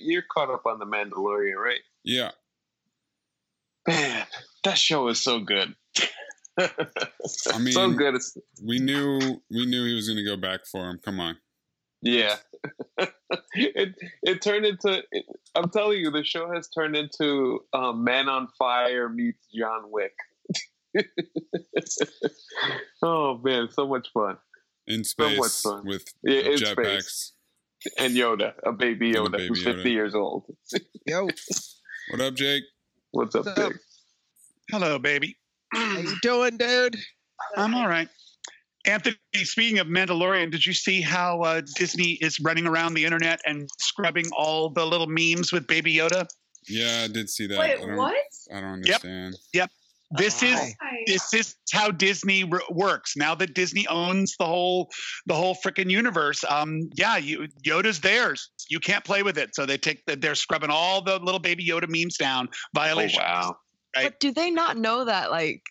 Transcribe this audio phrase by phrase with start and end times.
[0.00, 1.80] You're caught up on the Mandalorian, right?
[2.04, 2.30] Yeah.
[3.86, 4.26] Man,
[4.64, 5.74] that show is so good.
[6.58, 8.14] I mean, so good.
[8.14, 10.98] It's, we knew we knew he was going to go back for him.
[11.02, 11.36] Come on.
[12.02, 12.36] yeah.
[13.54, 15.02] it it turned into.
[15.10, 19.90] It, I'm telling you, the show has turned into um, Man on Fire meets John
[19.90, 20.12] Wick.
[23.02, 24.36] oh man, so much fun.
[24.86, 25.86] In So much space fun.
[25.86, 27.32] with Yeah, jetpacks.
[27.80, 27.94] Space.
[27.98, 29.74] And Yoda, a baby And a Yoda, baby who's Yoda.
[29.76, 30.44] 50 years old.
[31.06, 31.28] Yo,
[32.10, 32.64] What up, Jake?
[33.12, 33.70] What's up, What's up?
[33.72, 33.78] Big?
[34.70, 35.36] Hello, baby.
[35.74, 36.96] how you doing, dude?
[37.56, 38.08] I'm all right.
[38.86, 43.40] Anthony, speaking of Mandalorian, did you see how uh, Disney is running around the internet
[43.44, 46.26] and scrubbing all the little memes with Baby Yoda?
[46.68, 47.58] Yeah, I did see that.
[47.58, 48.14] Wait, I don't, what?
[48.52, 49.36] I don't understand.
[50.12, 50.58] This is
[51.06, 53.16] this is how Disney r- works.
[53.16, 54.90] Now that Disney owns the whole
[55.26, 58.50] the whole freaking universe, um, yeah, you, Yoda's theirs.
[58.68, 61.64] You can't play with it, so they take the, they're scrubbing all the little Baby
[61.64, 62.48] Yoda memes down.
[62.52, 63.22] Oh, Violation.
[63.22, 63.56] wow.
[63.96, 64.04] Right.
[64.06, 65.30] But do they not know that?
[65.30, 65.62] Like,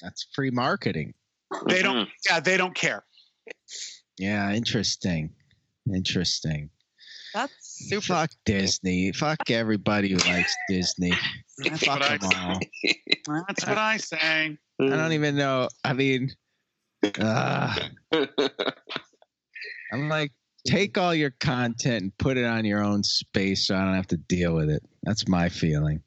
[0.00, 1.14] That's free marketing.
[1.68, 2.06] They don't.
[2.06, 2.10] Mhm.
[2.28, 3.04] Yeah, they don't care.
[4.18, 5.30] Yeah, interesting.
[5.92, 6.70] Interesting.
[7.34, 8.06] that's super.
[8.06, 9.12] Fuck Disney.
[9.12, 11.12] Fuck everybody who likes Disney.
[11.58, 12.60] That's Fuck what I, them all.
[13.48, 14.58] that's what I say.
[14.80, 15.68] I don't even know.
[15.84, 16.30] I mean,
[17.18, 17.74] uh,
[19.92, 20.32] I'm like,
[20.66, 24.08] take all your content and put it on your own space so I don't have
[24.08, 24.82] to deal with it.
[25.02, 26.02] That's my feeling.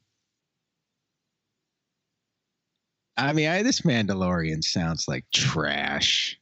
[3.16, 6.38] I mean, I, this Mandalorian sounds like trash.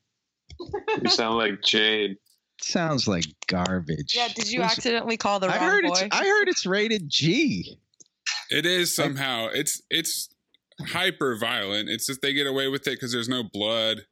[1.03, 2.17] you sound like Jade.
[2.69, 4.15] Sounds like garbage.
[4.15, 5.91] Yeah, did you accidentally call the I wrong heard boy?
[5.93, 6.03] it's.
[6.17, 7.79] I heard it's rated G.
[8.51, 9.49] It is somehow.
[9.53, 10.29] It's it's
[10.87, 11.89] hyper violent.
[11.89, 14.03] It's just they get away with it because there's no blood.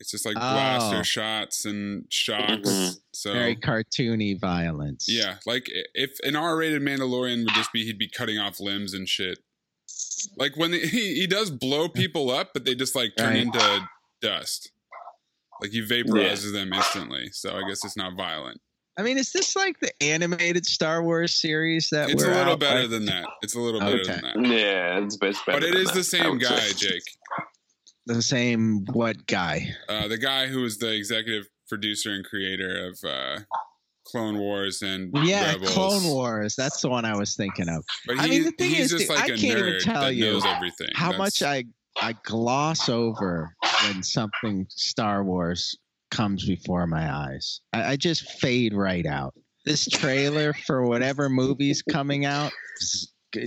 [0.00, 1.02] It's just like blaster Oh.
[1.02, 2.68] shots and shocks.
[2.68, 2.94] Mhm.
[3.12, 5.06] So Very cartoony violence.
[5.08, 9.08] yeah, like if an R-rated Mandalorian would just be he'd be cutting off limbs and
[9.08, 9.38] shit.
[10.36, 13.38] Like when they, he he does blow people up, but they just like turn Right.
[13.42, 13.88] into
[14.20, 14.70] dust.
[15.60, 17.28] Like he vaporizes them instantly.
[17.32, 18.60] So I guess it's not violent.
[18.98, 22.36] I mean, is this like the animated Star Wars series that It's a we're a
[22.36, 22.86] little out better by?
[22.88, 23.26] than that.
[23.42, 24.20] It's a little better Okay.
[24.20, 24.48] than that.
[24.50, 25.60] Yeah, it's best better.
[25.60, 26.88] But it than is that, the same guy, say.
[26.88, 27.02] Jake.
[28.06, 29.68] the same what guy?
[29.88, 33.38] Uh, the guy who was the executive producer and creator of uh,
[34.04, 35.70] Clone Wars and Yeah, Rebels.
[35.74, 36.56] Clone Wars.
[36.56, 37.84] That's the one I was thinking of.
[38.06, 39.80] But he, I mean, the thing he's is, just dude, like I a can't even
[39.80, 40.88] tell that you knows everything.
[40.94, 41.64] How That's- much I
[42.00, 43.54] I gloss over
[43.84, 45.76] when something Star Wars
[46.10, 47.60] comes before my eyes.
[47.72, 49.34] I, I just fade right out.
[49.64, 52.52] This trailer for whatever movie's coming out,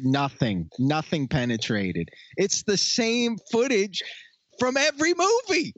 [0.04, 2.10] nothing, nothing penetrated.
[2.38, 4.02] It's the same footage
[4.60, 5.74] from every movie.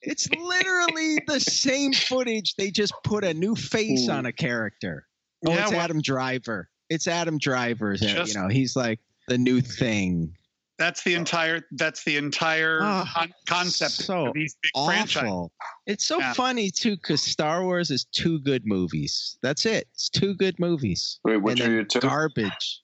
[0.00, 2.54] It's literally the same footage.
[2.56, 4.12] They just put a new face Ooh.
[4.12, 5.06] on a character.
[5.46, 6.70] Oh, Yeah, it's well- Adam Driver.
[6.90, 7.92] It's Adam Driver.
[7.94, 10.34] Uh, just- you know, he's like the new thing.
[10.84, 11.62] That's the entire.
[11.72, 15.48] That's the entire Ah, con- concept so of these big franchises.
[15.86, 16.34] It's so Yeah.
[16.34, 19.38] funny too because Star Wars is two good movies.
[19.42, 19.88] That's it.
[19.94, 21.20] It's two good movies.
[21.24, 22.00] Wait, which and are your two?
[22.00, 22.80] garbage.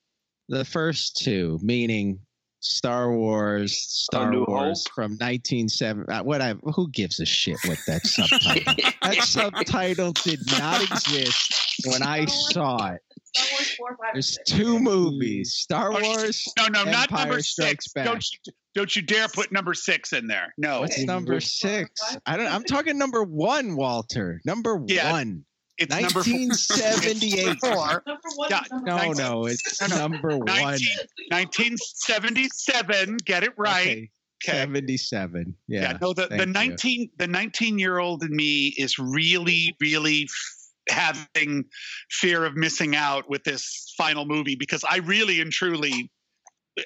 [0.49, 2.21] The first two, meaning
[2.61, 4.95] Star Wars, Star New Wars Hope?
[4.95, 6.11] from 1970.
[6.11, 8.75] Uh, what I who gives a shit what that subtitle?
[9.03, 13.03] that subtitle did not exist when I saw it.
[13.35, 14.51] Star Wars 4, 5, There's 6.
[14.51, 16.45] two movies: Star Oh, Wars.
[16.59, 17.93] No, no, not number Strikes six.
[17.93, 18.05] Back.
[18.07, 20.53] Don't you, don't you dare put number six in there.
[20.59, 21.05] No, What's Okay.
[21.05, 21.91] number six?
[22.27, 22.47] I don't.
[22.47, 24.41] I'm talking number one, Walter.
[24.45, 25.13] Number Yeah.
[25.13, 25.45] one.
[25.79, 27.59] it's 1978.
[27.61, 28.03] Four.
[28.07, 29.17] Number one Yeah, number No, one.
[29.17, 29.97] no, it's No, no.
[29.97, 30.45] number one.
[30.47, 30.87] 19
[31.31, 33.17] 1977.
[33.25, 33.87] Get it right.
[33.87, 34.11] Okay,
[34.43, 34.59] Okay.
[34.59, 35.55] 77.
[35.69, 35.81] Yeah.
[35.83, 36.53] Yeah, no, the, the thank you.
[36.53, 40.57] 19 the 19 year old in me is really, really f-
[40.89, 41.65] having
[42.11, 46.11] fear of missing out with this final movie because I really and truly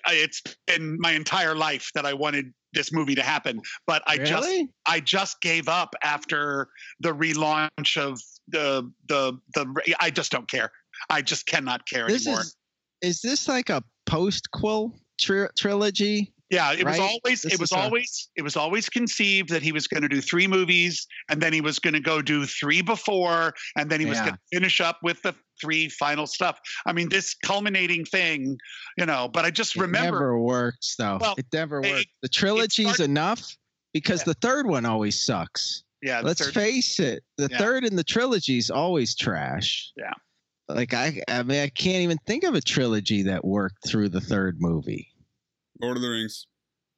[0.07, 4.19] I- it's been my entire life that I wanted this movie to happen, but I
[4.19, 4.49] just
[4.87, 6.69] I just gave up after
[7.01, 10.73] the relaunch of the the the I just don't care.
[11.09, 12.43] I just cannot care This anymore.
[12.43, 12.57] is
[13.01, 16.34] is this like a post-quill tri- trilogy?
[16.51, 19.63] Yeah, it was always This it was is a- always it was always conceived that
[19.63, 22.45] he was going to do three movies and then he was going to go do
[22.47, 26.59] three before and then he was going to finish up with the three final stuff.
[26.87, 28.59] I mean, this culminating thing,
[28.99, 29.29] you know.
[29.33, 31.19] But I just It remember, never works though.
[31.21, 32.05] Well, it never it- works.
[32.23, 33.57] The trilogy's start- enough
[33.93, 34.25] because Yeah.
[34.27, 35.83] the third one always sucks.
[36.03, 37.59] yeah, Let's third- face it, the Yeah.
[37.59, 39.91] third in the trilogy is always trash.
[39.97, 40.13] Yeah.
[40.69, 44.21] Like I, I mean, I can't even think of a trilogy that worked through the
[44.21, 45.09] third movie.
[45.85, 46.47] Lord of the Rings.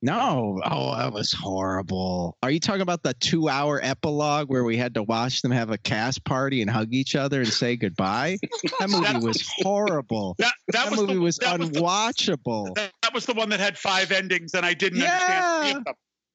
[0.02, 2.36] No, oh, that was horrible.
[2.42, 5.78] Are you talking about the two-hour epilogue where we had to watch them have a
[5.78, 8.36] cast party and hug each other and say goodbye?
[8.78, 10.36] That movie was horrible.
[10.38, 12.74] that, that, That, was movie the, was that was the- unwatchable.
[12.76, 15.68] that, that was the one that had five endings, and I didn't Yeah.
[15.78, 15.94] of them.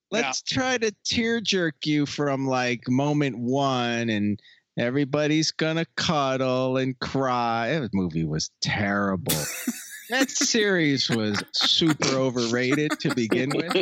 [0.09, 4.39] Let's try to tear jerk you from like moment one and
[4.77, 7.80] everybody's gonna cuddle and cry.
[7.80, 9.36] That movie was terrible.
[10.12, 13.74] that series was super overrated to begin with.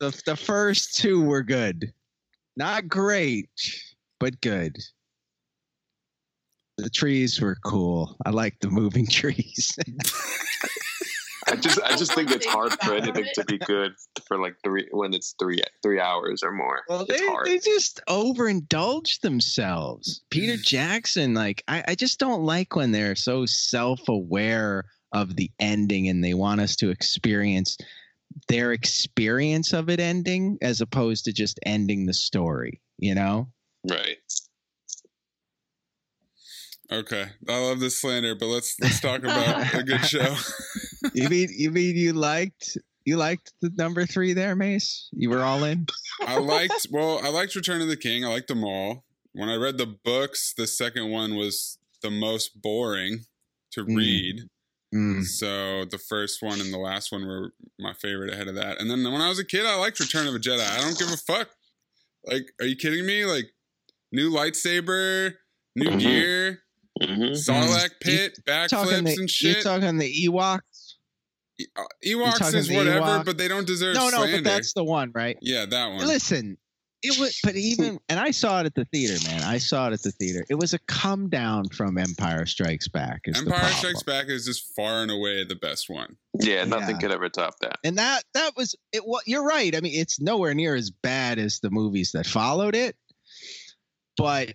[0.00, 1.92] The, the first two were good.
[2.56, 3.48] Not great,
[4.20, 4.76] but good.
[6.76, 8.16] The trees were cool.
[8.26, 9.72] I like the moving trees.
[11.46, 13.92] I just I just think it's hard for anything to be good
[14.26, 16.82] for like three when it's three three hours or more.
[16.88, 17.46] Well, they, hard.
[17.46, 20.22] they just overindulge themselves.
[20.30, 20.62] Peter mm.
[20.62, 26.08] Jackson, like, I, I just don't like when they're so self aware of the ending
[26.08, 27.76] and they want us to experience
[28.48, 33.48] their experience of it ending as opposed to just ending the story, you know?
[33.88, 34.18] right.
[36.92, 40.36] Okay, I love this slander, but let's let's talk about a good show.
[41.12, 45.08] You mean you mean you liked you liked the number three there, Mace?
[45.12, 45.86] You were all in?
[46.26, 48.24] I liked well, I liked Return of the King.
[48.24, 49.04] I liked them all.
[49.32, 53.24] When I read the books, the second one was the most boring
[53.72, 53.96] to Mm.
[53.96, 54.40] read.
[54.94, 55.24] Mm.
[55.24, 58.80] So the first one and the last one were my favorite ahead of that.
[58.80, 60.60] And then when I was a kid, I liked Return of a Jedi.
[60.64, 61.48] I don't give a fuck.
[62.24, 63.24] Like, are you kidding me?
[63.24, 63.46] Like,
[64.12, 65.32] new lightsaber,
[65.74, 65.98] new Mhm.
[65.98, 66.62] gear,
[67.02, 69.62] hmm Sarlacc pit, backflips and you're shit.
[69.64, 70.60] talking the Ewoks?
[71.76, 74.38] Uh, Ewoks is whatever, Ewok- but they don't deserve No, no, slander.
[74.38, 75.38] but that's the one, right?
[75.40, 76.06] yeah, that one.
[76.06, 76.58] Listen,
[77.02, 79.42] it was, but even, and I saw it at the theater, man.
[79.42, 80.44] I saw it at the theater.
[80.50, 83.20] It was a come down from Empire Strikes Back.
[83.26, 83.78] Is the Empire problem.
[83.78, 86.16] Strikes Back is just far and away the best one.
[86.40, 87.00] Yeah, nothing Yeah.
[87.02, 87.78] could ever top that.
[87.84, 89.06] and that that was it.
[89.06, 89.76] What you're right.
[89.76, 92.96] I mean, it's nowhere near as bad as the movies that followed it,
[94.16, 94.54] but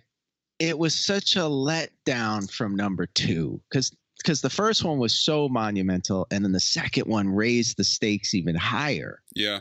[0.58, 3.90] it was such a letdown from number two because
[4.22, 8.34] because the first one was so monumental, and then the second one raised the stakes
[8.34, 9.22] even higher.
[9.34, 9.60] Yeah.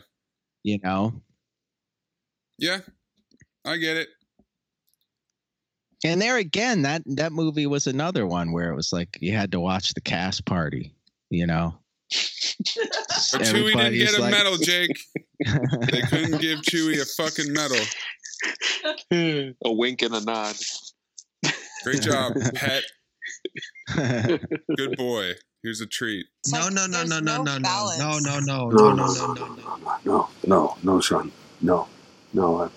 [0.64, 1.22] You know,
[2.58, 2.80] Yeah.
[3.66, 4.10] I get it.
[6.06, 9.52] And there again, that that movie was another one where it was like you had
[9.52, 10.94] to watch the cast party,
[11.30, 11.78] you know.
[13.32, 14.98] But Chewie didn't get a like- medal, Jake.
[15.92, 17.78] They couldn't give Chewie a fucking medal.
[19.66, 20.56] A wink and a nod.
[21.84, 22.84] Great job, pet.
[23.96, 25.34] Good boy.
[25.64, 26.26] Here's a treat.
[26.44, 28.00] It's No, like no, no, there's no, no, no no, no, balance.
[28.00, 30.00] no, no, no, No, no, no, no, no, no, no, no.
[30.06, 31.32] no, no, no, son,
[31.62, 31.88] no,
[32.34, 32.62] no.
[32.64, 32.72] I've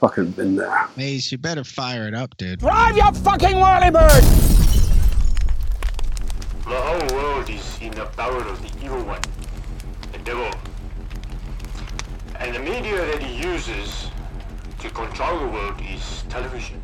[0.00, 0.86] fucking been there.
[0.96, 2.58] Maze, you better fire it up, dude.
[2.60, 4.22] Drive your fucking whirlybird!
[6.64, 9.20] The whole world is in the power of the evil one,
[10.12, 10.50] the devil.
[12.38, 14.08] And the media that he uses
[14.80, 16.82] to control the world is television.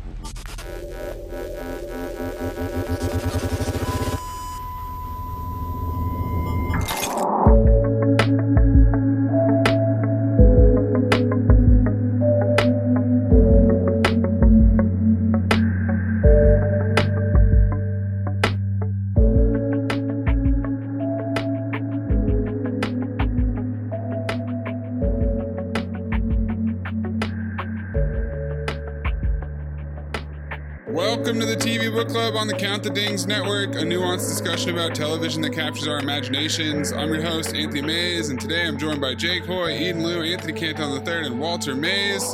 [32.39, 36.93] On the Count the Dings Network, a nuanced discussion about television that captures our imaginations.
[36.93, 40.53] I'm your host, Anthony Mays, and today I'm joined by Jake Hoy, Eden Liu, Anthony
[40.53, 42.33] Canton III, and Walter Mays.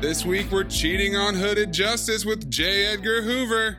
[0.00, 2.86] This week we're cheating on Hooded Justice with J.
[2.86, 3.78] Edgar Hoover.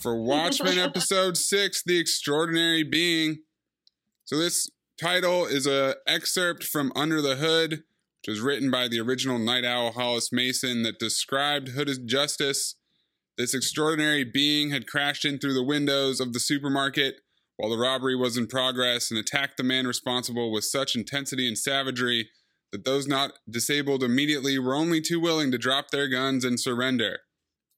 [0.00, 3.42] For Watchmen Episode 6, The Extraordinary Being.
[4.24, 4.68] So this
[5.00, 9.64] title is a excerpt from Under the Hood, which was written by the original Night
[9.64, 12.74] Owl Hollis Mason that described Hooded Justice
[13.36, 17.16] this extraordinary being had crashed in through the windows of the supermarket
[17.56, 21.58] while the robbery was in progress and attacked the man responsible with such intensity and
[21.58, 22.30] savagery
[22.72, 27.20] that those not disabled immediately were only too willing to drop their guns and surrender.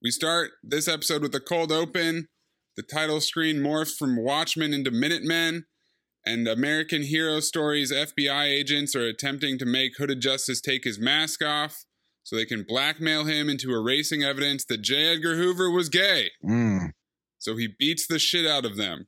[0.02, 2.28] We start this episode with a cold open.
[2.76, 5.64] The title screen morphs from Watchmen into Minutemen,
[6.24, 11.44] And American Hero Stories FBI agents are attempting to make Hooded Justice take his mask
[11.44, 11.84] off
[12.28, 15.14] so they can blackmail him into erasing evidence that J.
[15.14, 16.28] Edgar Hoover was gay.
[16.44, 16.90] Mm.
[17.38, 19.06] So he beats the shit out of them.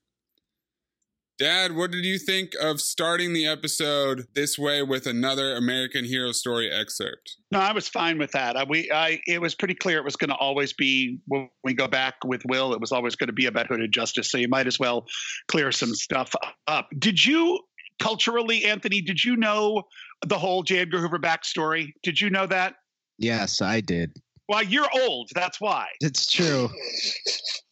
[1.38, 6.32] Dad, what did you think of starting the episode this way with another American Hero
[6.32, 7.36] Story excerpt?
[7.52, 8.56] No, I was fine with that.
[8.56, 11.74] I, we, I, it was pretty clear it was going to always be when we
[11.74, 12.72] go back with Will.
[12.72, 14.30] It was always going to be about hooded justice.
[14.30, 15.04] So you might as well
[15.46, 16.34] clear some stuff
[16.66, 16.88] up.
[16.98, 17.60] Did you
[17.98, 19.02] culturally, Anthony?
[19.02, 19.82] Did you know
[20.26, 20.78] the whole J.
[20.78, 21.92] Edgar Hoover backstory?
[22.02, 22.76] Did you know that?
[23.20, 24.16] Yes, I did.
[24.48, 25.30] Well, you're old.
[25.34, 25.86] That's why.
[26.00, 26.70] It's true.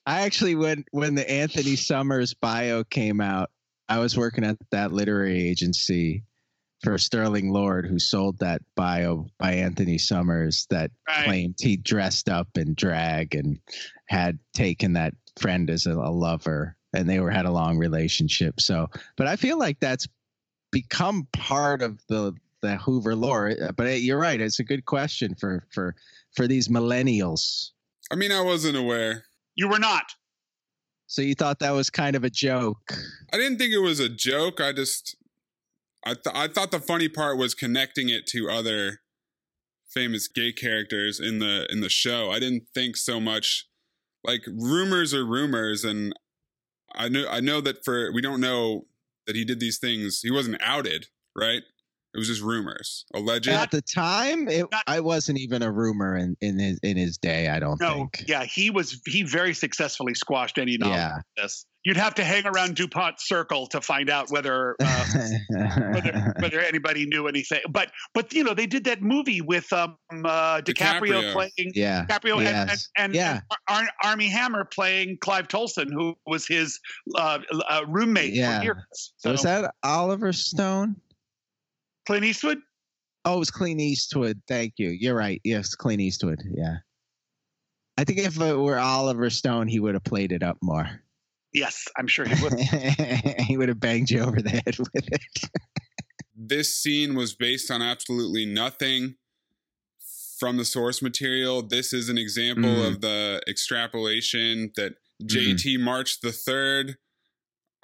[0.07, 3.51] I actually when when the Anthony Summers bio came out,
[3.89, 6.23] I was working at that literary agency
[6.85, 11.25] for Sterling Lord, who sold that bio by Anthony Summers that Right.
[11.25, 13.59] claimed he dressed up in drag and
[14.07, 18.61] had taken that friend as a, a lover, and they were had a long relationship.
[18.61, 20.07] So, but I feel like that's
[20.71, 23.51] become part of the the Hoover lore.
[23.51, 25.95] Uh, but you're right; it's a good question for for
[26.35, 27.71] for these millennials.
[28.11, 29.25] I mean, I wasn't aware.
[29.55, 30.15] You were not.
[31.07, 32.93] So you thought that was kind of a joke.
[33.33, 34.61] I didn't think it was a joke.
[34.61, 35.17] I just,
[36.05, 39.01] I, th- I thought the funny part was connecting it to other
[39.89, 42.31] famous gay characters in the in the show.
[42.31, 43.67] I didn't think so much
[44.23, 46.13] like rumors are rumors, and
[46.95, 48.87] I know I know that for we don't know
[49.27, 50.21] that he did these things.
[50.21, 51.63] He wasn't outed, right?
[52.15, 53.49] It was just rumors, alleged.
[53.49, 57.49] At the time, it I wasn't even a rumor in in his in his day.
[57.49, 58.25] I don't No, think.
[58.27, 58.99] yeah, he was.
[59.07, 61.17] He very successfully squashed any knowledge Yeah.
[61.19, 61.67] of this.
[61.85, 65.05] You'd have to hang around Dupont Circle to find out whether uh,
[65.93, 67.61] whether, whether anybody knew anything.
[67.71, 71.33] But but you know they did that movie with um uh, DiCaprio, DiCaprio.
[71.33, 72.07] playing yeah.
[72.07, 73.33] DiCaprio and, and, and, Yeah.
[73.69, 76.81] and Ar- Armie Hammer playing Clyde Tolson, who was his
[77.17, 77.39] uh,
[77.69, 78.59] uh, roommate Yeah.
[78.59, 79.13] for years.
[79.19, 80.97] So was that Oliver Stone?
[82.09, 82.57] Clint Eastwood?
[83.27, 84.41] Oh, it was Clint Eastwood.
[84.49, 84.89] Thank you.
[84.89, 85.43] You're right.
[85.45, 86.41] Yes, Clint Eastwood.
[86.51, 86.77] Yeah.
[87.99, 90.89] I think if it were Oliver Stone, he would have played it up more.
[91.53, 92.59] Yes, I'm sure he would.
[93.41, 95.51] he would have banged you over the head with it.
[96.35, 99.17] this scene was based on absolutely nothing
[100.41, 101.61] from the source material.
[101.61, 102.89] This is an example Mm.
[102.89, 105.37] of the extrapolation that Mm-hmm.
[105.57, 106.97] JT March the Third,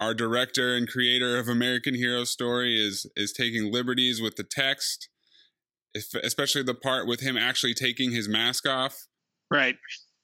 [0.01, 5.09] our director and creator of American Hero Story, is is taking liberties with the text,
[5.95, 8.97] if, especially the part with him actually taking his mask off.
[9.51, 9.77] right,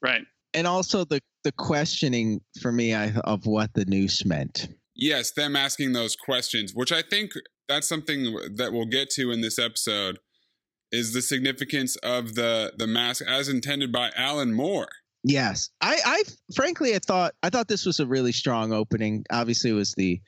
[0.02, 0.22] right.
[0.54, 4.68] and also the the questioning for me I, of what the noose meant.
[4.94, 7.30] Yes, them asking those questions, which I think
[7.68, 10.18] that's something that we'll get to in this episode,
[10.92, 14.88] is the significance of the the mask as intended by Alan Moore.
[15.22, 16.22] Yes, I, I
[16.54, 19.24] frankly I thought I thought this was a really strong opening.
[19.30, 20.20] Obviously, it was the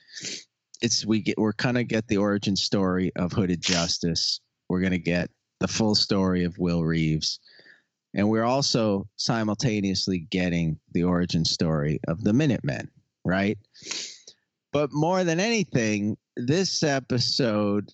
[0.82, 4.40] it's we get we're kind of get the origin story of Hooded Justice.
[4.68, 5.30] We're gonna get
[5.60, 7.40] the full story of Will Reeves,
[8.12, 12.90] and we're also simultaneously getting the origin story of the Minutemen,
[13.24, 13.56] right?
[14.72, 17.92] But more than anything, this episode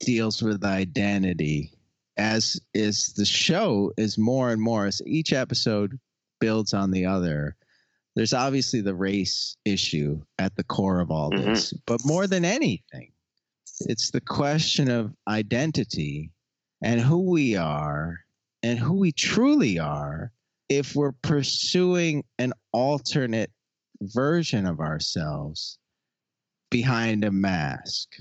[0.00, 1.72] deals with identity
[2.16, 5.98] as is the show is more and more as each episode
[6.40, 7.56] builds on the other
[8.16, 11.44] there's obviously the race issue at the core of all Mhm.
[11.44, 13.12] this but more than anything
[13.80, 16.30] it's the question of identity
[16.82, 18.20] and who we are
[18.62, 20.32] and who we truly are
[20.68, 23.52] if we're pursuing an alternate
[24.00, 25.78] version of ourselves
[26.70, 28.16] behind a mask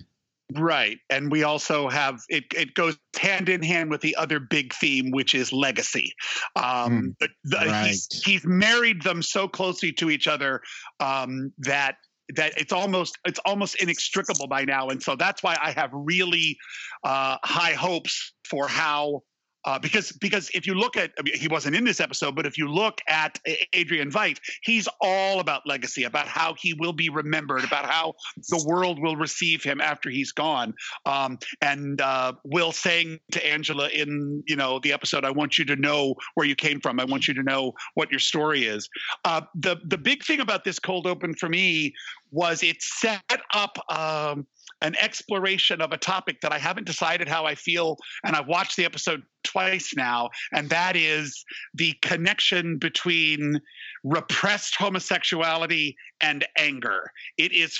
[0.55, 0.97] Right.
[1.09, 5.11] And we also have it, it goes hand in hand with the other big theme,
[5.11, 6.13] which is legacy.
[6.55, 10.61] Um, the, the, he's, he's married them so closely to each other
[10.99, 11.95] um, that
[12.35, 14.89] that it's almost it's almost inextricable by now.
[14.89, 16.57] And so that's why I have really
[17.03, 19.23] uh, high hopes for how
[19.67, 22.45] uh, because because if you look at I mean, he wasn't in this episode, but
[22.45, 23.37] if you look at
[23.73, 28.13] Adrian Veidt, he's all about legacy, about how he will be remembered, about how
[28.47, 30.73] the world will receive him after he's gone.
[31.05, 35.65] Um, and uh, Will saying to Angela in you know the episode, "I want you
[35.65, 36.97] to know where you came from.
[37.01, 38.87] I want you to know what your story is."
[39.25, 41.93] Uh, the the big thing about this cold open for me
[42.31, 43.77] was it set up.
[43.89, 44.47] Um,
[44.81, 48.77] an exploration of a topic that I haven't decided how I feel, and I've watched
[48.77, 51.43] the episode twice now, and that is
[51.73, 53.59] the connection between
[54.03, 57.11] repressed homosexuality and anger.
[57.37, 57.77] It is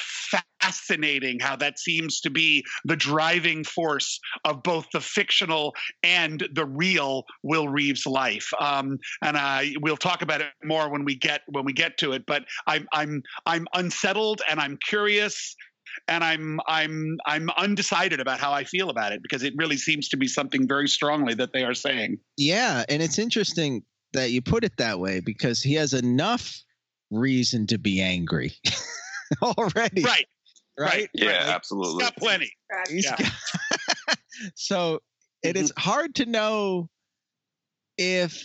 [0.62, 6.66] fascinating how that seems to be the driving force of both the fictional and the
[6.66, 8.50] real Will Reeves life.
[8.60, 12.14] Um, and I we'll talk about it more when we get when we get to
[12.14, 12.26] it.
[12.26, 15.56] But I'm I'm I'm unsettled and I'm curious
[16.08, 20.10] and I'm I'm I'm undecided about how I feel about it because it really seems
[20.10, 22.20] to be something very strongly that they are saying.
[22.38, 26.64] Yeah, and it's interesting that you put it that way because he has enough
[27.12, 28.54] reason to be angry
[29.42, 30.04] already.
[30.04, 30.26] Right.
[30.80, 31.10] Right.
[31.14, 31.48] Yeah, Right.
[31.48, 32.04] absolutely.
[32.04, 32.52] He's got plenty.
[32.90, 33.16] He's Yeah.
[33.18, 34.18] got-
[34.56, 35.00] so
[35.44, 35.90] it is mm-hmm.
[35.90, 36.90] hard to know
[37.98, 38.44] if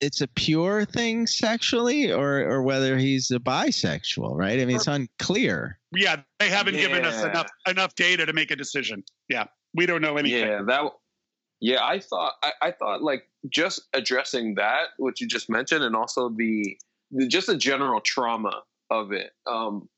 [0.00, 4.60] it's a pure thing sexually or or whether he's a bisexual, right?
[4.60, 5.78] I mean, it's unclear.
[5.92, 9.04] Yeah, they haven't given us enough enough data to make a decision.
[9.28, 10.48] Yeah, we don't know anything.
[10.48, 10.92] Yeah, that.
[11.60, 15.94] Yeah, I thought I, I thought like just addressing that, what you just mentioned, and
[15.94, 16.76] also the, the
[17.28, 19.30] just the general trauma of it.
[19.46, 19.88] Um,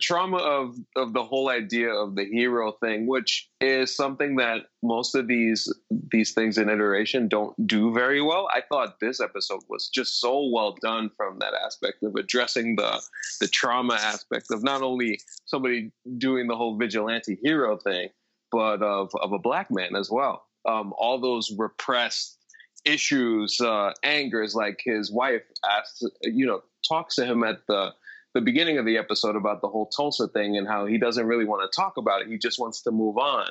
[0.00, 5.14] trauma of of the whole idea of the hero thing, which is something that most
[5.14, 5.72] of these
[6.10, 8.48] these things in iteration don't do very well.
[8.52, 13.00] I thought this episode was just so well done from that aspect of addressing the
[13.40, 18.08] the trauma aspect of not only somebody doing the whole vigilante hero thing,
[18.50, 20.46] but of of a black man as well.
[20.68, 22.39] Um, all those repressed
[22.84, 27.90] issues, uh, angers, like his wife asks, you know, talks to him at the
[28.32, 31.44] the beginning of the episode about the whole Tulsa thing and how he doesn't really
[31.44, 32.28] want to talk about it.
[32.28, 33.48] He just wants to move on.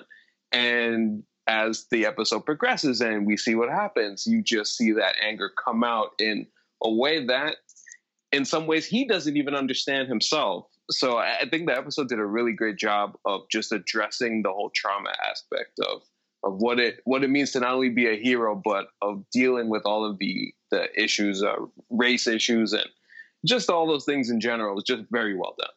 [0.53, 5.51] And as the episode progresses and we see what happens, you just see that anger
[5.65, 6.47] come out in
[6.81, 7.57] a way that,
[8.31, 10.67] in some ways, he doesn't even understand himself.
[10.91, 14.49] So I I think the episode did a really great job of just addressing the
[14.49, 16.03] whole trauma aspect of
[16.43, 19.69] of what it what it means to not only be a hero, but of dealing
[19.69, 21.55] with all of the the issues, uh,
[21.89, 22.87] race issues, and
[23.45, 24.77] just all those things in general.
[24.77, 25.69] It's just very well done.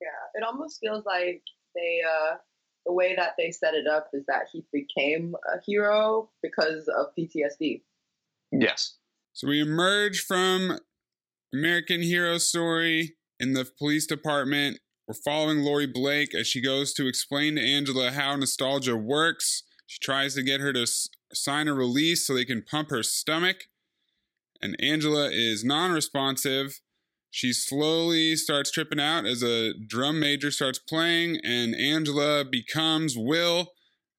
[0.00, 1.42] Yeah, it almost feels like
[1.74, 2.36] they uh
[2.86, 7.06] the way that they set it up is that he became a hero because of
[7.18, 7.82] PTSD.
[8.50, 8.96] Yes.
[9.34, 10.78] So we emerge from
[11.52, 14.78] American Hero Story in the police department.
[15.06, 19.64] We're following Laurie Blake as she goes to explain to Angela how nostalgia works.
[19.88, 23.02] She tries to get her to s- sign a release so they can pump her
[23.02, 23.68] stomach.
[24.60, 26.80] And Angela is non responsive.
[27.30, 33.72] She slowly starts tripping out as a drum major starts playing, and Angela becomes Will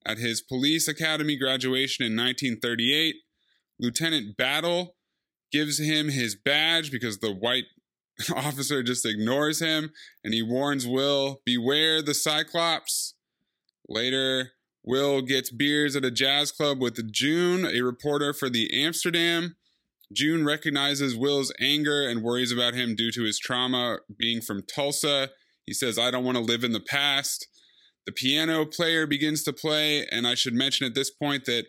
[0.05, 3.15] at his police academy graduation in 1938.
[3.79, 4.95] Lieutenant Battle
[5.51, 7.65] gives him his badge because the white
[8.35, 9.91] officer just ignores him
[10.23, 13.13] and he warns Will, Beware the Cyclops.
[13.87, 14.53] Later,
[14.89, 19.55] Will gets beers at a jazz club with June, a reporter for the Amsterdam.
[20.11, 25.29] June recognizes Will's anger and worries about him due to his trauma being from Tulsa.
[25.67, 27.47] He says, I don't want to live in the past.
[28.07, 31.67] The piano player begins to play, and I should mention at this point that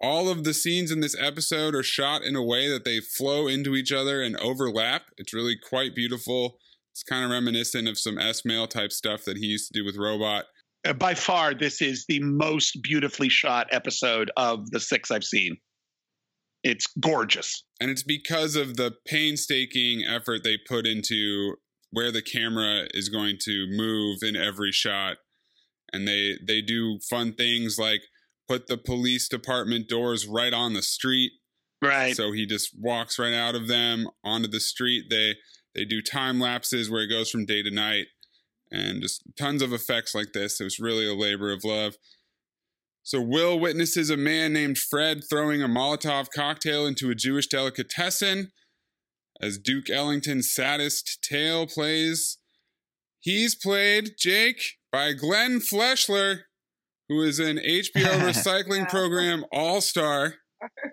[0.00, 3.48] all of the scenes in this episode are shot in a way that they flow
[3.48, 5.06] into each other and overlap.
[5.18, 6.58] It's really quite beautiful.
[6.92, 9.96] It's kind of reminiscent of some Esmail type stuff that he used to do with
[9.96, 10.44] Robot.
[10.84, 15.56] Uh, by far, this is the most beautifully shot episode of the six I've seen.
[16.62, 17.64] It's gorgeous.
[17.80, 21.56] And it's because of the painstaking effort they put into
[21.90, 25.16] where the camera is going to move in every shot.
[25.92, 28.02] And they they do fun things like
[28.48, 31.32] put the police department doors right on the street.
[31.82, 32.14] Right.
[32.14, 35.06] So he just walks right out of them onto the street.
[35.10, 35.36] They
[35.74, 38.06] they do time lapses where it goes from day to night
[38.70, 40.60] and just tons of effects like this.
[40.60, 41.96] It was really a labor of love.
[43.02, 48.52] So Will witnesses a man named Fred throwing a Molotov cocktail into a Jewish delicatessen
[49.40, 52.38] as Duke Ellington's saddest tale plays.
[53.20, 56.40] He's played Jake by Glenn Fleshler,
[57.08, 60.34] who is an HBO recycling program all-star.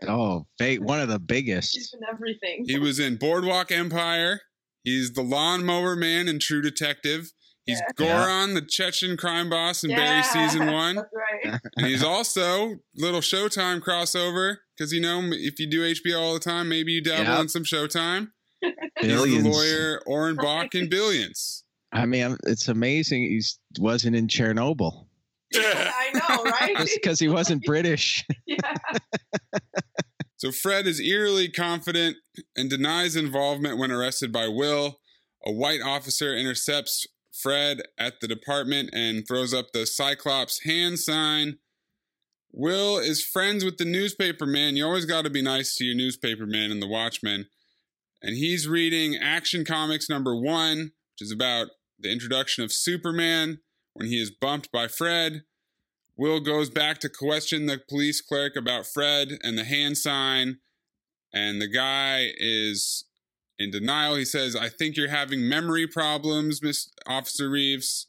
[0.08, 1.76] Oh, ba- one of the biggest.
[1.76, 1.96] He's biggest.
[1.96, 2.64] in everything.
[2.68, 4.40] He was in Boardwalk Empire.
[4.84, 7.32] He's the lawnmower man in True Detective.
[7.68, 8.06] He's Yeah.
[8.16, 10.96] Goran, the Chechen crime boss in Barry season one.
[10.96, 11.08] That's
[11.46, 11.60] right.
[11.78, 16.40] And he's also little Showtime crossover because you know if you do HBO all the
[16.40, 17.40] time, maybe you dabble Yep.
[17.42, 18.30] in some Showtime.
[18.62, 19.46] He's the Billions.
[19.46, 21.64] lawyer Orrin Bach in Billions.
[21.92, 23.42] I mean, it's amazing he
[23.80, 25.06] wasn't in Chernobyl
[25.54, 26.76] Yeah, I know, right?
[26.78, 28.26] just because he wasn't British.
[28.48, 28.60] yeah.
[30.38, 32.18] So Fred is eerily confident
[32.56, 35.00] and denies involvement when arrested by Will.
[35.46, 37.06] A white officer intercepts
[37.42, 41.58] Fred at the department and throws up the Cyclops hand sign.
[42.52, 44.76] Will is friends with the newspaper man.
[44.76, 47.48] You always got to be nice to your newspaper man and the Watchmen.
[48.22, 51.68] And he's reading Action Comics number one, which is about
[52.00, 53.60] the introduction of Superman
[53.94, 55.44] when he is bumped by Fred.
[56.16, 60.58] Will goes back to question the police clerk about Fred and the hand sign,
[61.32, 63.06] and the guy is
[63.60, 64.16] in denial.
[64.16, 68.08] He says, I think you're having memory problems, Miss Officer Reeves.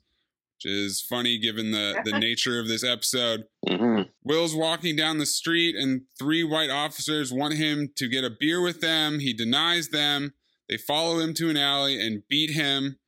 [0.57, 3.45] which is funny given the, the nature of this episode.
[3.67, 4.09] Mhm.
[4.25, 8.61] Will's walking down the street, and three white officers want him to get a beer
[8.61, 9.21] with them.
[9.21, 10.35] He denies them.
[10.69, 12.99] They follow him to an alley and beat him.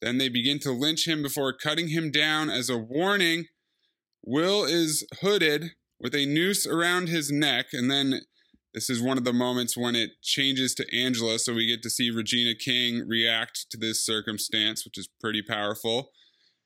[0.00, 3.46] Then they begin to lynch him before cutting him down as a warning.
[4.24, 8.22] Will is hooded with a noose around his neck, and then
[8.74, 11.90] this is one of the moments when it changes to Angela, so we get to
[11.90, 16.10] see Regina King react to this circumstance, which is pretty powerful.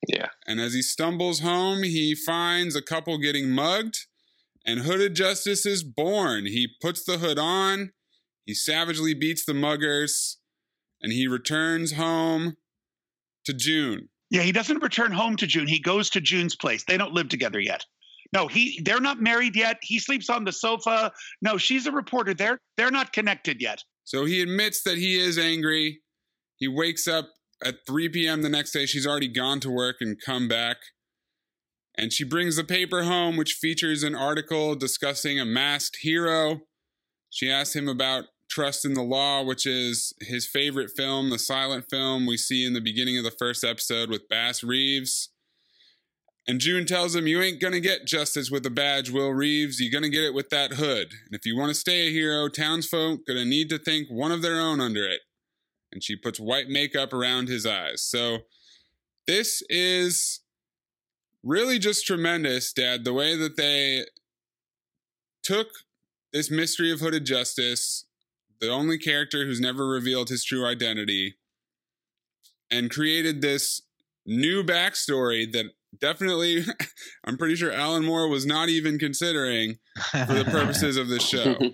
[0.06, 0.28] Yeah.
[0.46, 4.06] And as he stumbles home, he finds a couple getting mugged,
[4.64, 6.46] and Hooded Justice is born.
[6.46, 7.92] He puts the hood on,
[8.44, 10.36] he savagely beats the muggers,
[11.02, 12.56] and he returns home
[13.44, 14.08] to June.
[14.30, 15.66] Yeah, he doesn't return home to June.
[15.66, 16.84] He goes to June's place.
[16.84, 17.84] They don't live together yet.
[18.36, 19.78] No, he they're not married yet.
[19.80, 21.10] He sleeps on the sofa.
[21.40, 22.34] No, she's a reporter.
[22.34, 23.82] They're they're not connected yet.
[24.04, 26.02] So he admits that he is angry.
[26.56, 27.30] He wakes up
[27.64, 28.42] at 3 p.m.
[28.42, 28.84] the next day.
[28.84, 30.76] She's already gone to work and come back.
[31.96, 36.60] And she brings the paper home, which features an article discussing a masked hero.
[37.30, 41.86] She asks him about Trust in the Law, which is his favorite film, the silent
[41.90, 45.30] film we see in the beginning of the first episode with Bass Reeves.
[46.48, 49.80] And June tells him, You ain't gonna get justice with a badge, Will Reeves.
[49.80, 51.08] You're gonna get it with that hood.
[51.26, 54.60] And if you wanna stay a hero, townsfolk gonna need to think one of their
[54.60, 55.20] own under it.
[55.92, 58.02] And she puts white makeup around his eyes.
[58.02, 58.38] So
[59.26, 60.40] this is
[61.42, 63.04] really just tremendous, Dad.
[63.04, 64.06] The way that they
[65.42, 65.68] took
[66.32, 68.04] this mystery of hooded justice,
[68.60, 71.36] the only character who's never revealed his true identity,
[72.70, 73.82] and created this
[74.26, 75.66] new backstory that
[76.00, 76.64] definitely,
[77.24, 79.76] I'm pretty sure Alan Moore was not even considering
[80.10, 81.56] for the purposes of this show.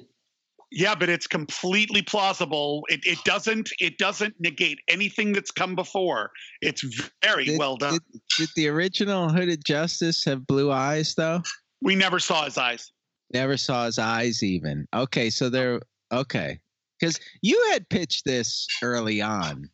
[0.74, 2.86] Yeah, but it's completely plausible.
[2.88, 6.30] It, it doesn't it doesn't negate anything that's come before.
[6.62, 6.82] It's
[7.22, 7.98] very Did- well done.
[8.10, 11.42] Did, did the original Hooded Justice have blue eyes though?
[11.82, 12.90] we never saw his eyes.
[13.34, 14.86] Never saw his eyes even.
[14.94, 15.80] Okay, so they're
[16.10, 16.58] okay.
[16.98, 19.68] Because you had pitched this early on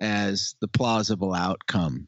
[0.00, 2.06] as the plausible outcome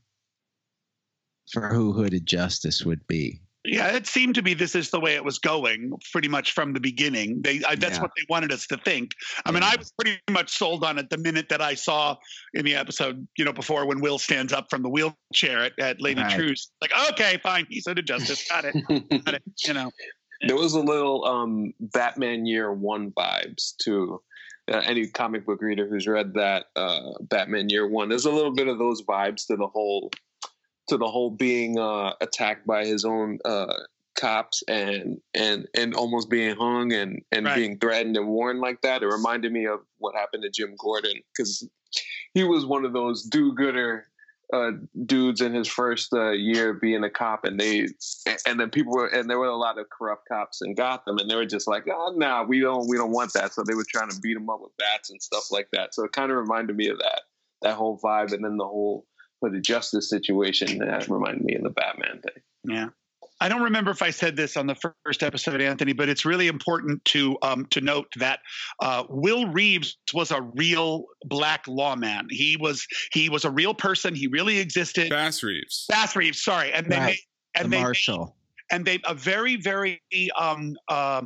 [1.53, 3.41] for who Hooded Justice would be.
[3.65, 6.73] Yeah, it seemed to be this is the way it was going pretty much from
[6.73, 7.43] the beginning.
[7.43, 8.03] They I, that's Yeah.
[8.03, 9.11] what they wanted us to think.
[9.45, 12.17] I mean, I was pretty much sold on it the minute that I saw
[12.55, 16.01] in the episode, you know, before when Will stands up from the wheelchair at, at
[16.01, 16.35] Lady Right.
[16.35, 16.71] Truce.
[16.81, 18.49] Like, okay, fine, he's a justice.
[18.49, 18.75] Got it.
[19.25, 19.43] Got it.
[19.67, 19.91] You know.
[20.47, 24.23] there was a little um, Batman Year One vibes to
[24.71, 28.09] uh, any comic book reader who's read that uh, Batman Year One.
[28.09, 30.11] There's a little bit of those vibes to the whole
[30.89, 33.73] to the whole being uh, attacked by his own uh,
[34.17, 37.55] cops and and and almost being hung and and Right.
[37.57, 39.03] being threatened and warned like that.
[39.03, 41.69] It reminded me of what happened to Jim Gordon because
[42.35, 44.05] he was one of those do-gooder
[44.53, 44.73] uh,
[45.05, 47.87] dudes in his first uh, year being a cop, and they
[48.47, 51.31] and then people were and there were a lot of corrupt cops in Gotham, and
[51.31, 53.53] they were just like, oh, nah, we don't we don't want that.
[53.53, 55.95] So they were trying to beat him up with bats and stuff like that.
[55.95, 57.23] So it kind of reminded me of that
[57.63, 59.05] that whole vibe, and then the whole
[59.41, 62.43] for the justice situation that reminded me of the Batman thing.
[62.65, 62.89] Yeah.
[63.41, 64.75] I don't remember if I said this on the
[65.05, 68.41] first episode, Anthony, but it's really important to um, to note that
[68.83, 72.27] uh, Will Reeves was a real black lawman.
[72.31, 74.17] He was he was a real person.
[74.17, 75.09] He really existed.
[75.11, 75.87] Bass Reeves.
[75.89, 77.07] Bass Reeves, sorry, and they Right.
[77.07, 77.19] made,
[77.55, 77.87] and the they made-
[78.73, 80.03] and they a very very
[80.37, 81.23] um uh,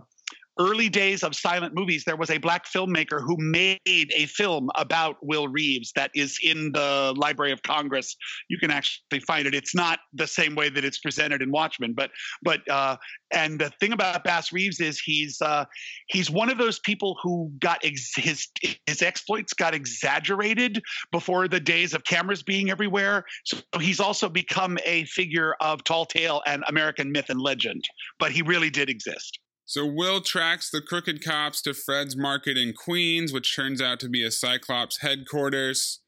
[0.63, 5.17] early days of silent movies there was a black filmmaker who made a film about
[5.23, 8.17] will reeves that is in the library of congress.
[8.49, 9.55] You can actually find it.
[9.55, 12.11] It's not the same way that it's presented in watchmen but
[12.43, 12.97] but uh
[13.33, 15.65] and the thing about bass reeves is he's uh
[16.09, 18.49] he's one of those people who got ex- his
[18.87, 23.25] his exploits got exaggerated before the days of cameras being everywhere.
[23.45, 27.85] So he's also become a figure of tall tale and American myth and legend,
[28.19, 29.39] but he really did exist.
[29.65, 34.09] So Will tracks the crooked cops to Fred's Market in Queens, which turns out to
[34.09, 36.01] be a Cyclops headquarters.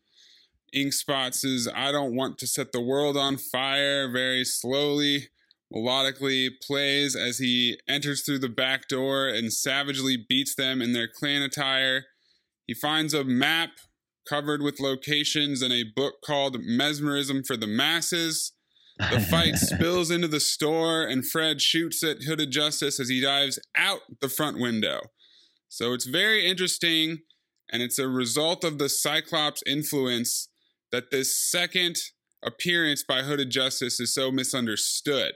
[0.74, 5.28] Inkspot says, I don't want to set the world on fire, very slowly,
[5.72, 11.08] melodically plays as he enters through the back door and savagely beats them in their
[11.08, 12.06] Klan attire.
[12.66, 13.70] He finds a map
[14.28, 18.52] covered with locations and a book called Mesmerism for the Masses.
[18.98, 23.58] The fight spills into the store, and Fred shoots at Hooded Justice as he dives
[23.76, 25.00] out the front window.
[25.68, 27.18] So it's very interesting,
[27.72, 30.48] and it's a result of the Cyclops influence
[30.92, 31.96] that this second
[32.44, 35.32] appearance by Hooded Justice is so misunderstood.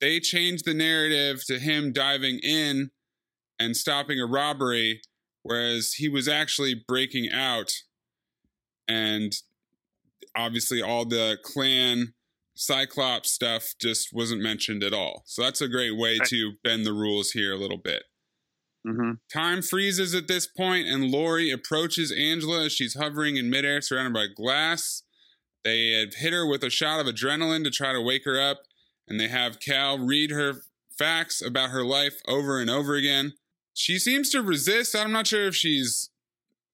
[0.00, 2.90] They changed the narrative to him diving in
[3.60, 5.00] and stopping a robbery,
[5.44, 7.70] whereas he was actually breaking out
[8.88, 9.32] and
[10.34, 12.14] obviously all the Klan
[12.54, 15.22] Cyclops stuff just wasn't mentioned at all.
[15.26, 18.04] So that's a great way to bend the rules here a little bit.
[18.86, 19.12] Mm-hmm.
[19.32, 24.12] Time freezes at this point, and Laurie approaches Angela as she's hovering in midair, surrounded
[24.12, 25.02] by glass.
[25.64, 28.62] They had hit her with a shot of adrenaline to try to wake her up,
[29.08, 30.62] and they have Cal read her
[30.98, 33.34] facts about her life over and over again.
[33.72, 34.94] She seems to resist.
[34.96, 36.10] I'm not sure if she's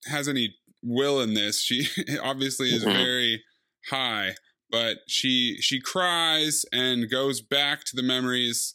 [0.07, 1.61] has any will in this.
[1.63, 1.87] She
[2.23, 2.97] obviously is Mhm.
[2.97, 3.45] very
[3.91, 4.35] high,
[4.71, 8.75] but she she cries and goes back to the memories.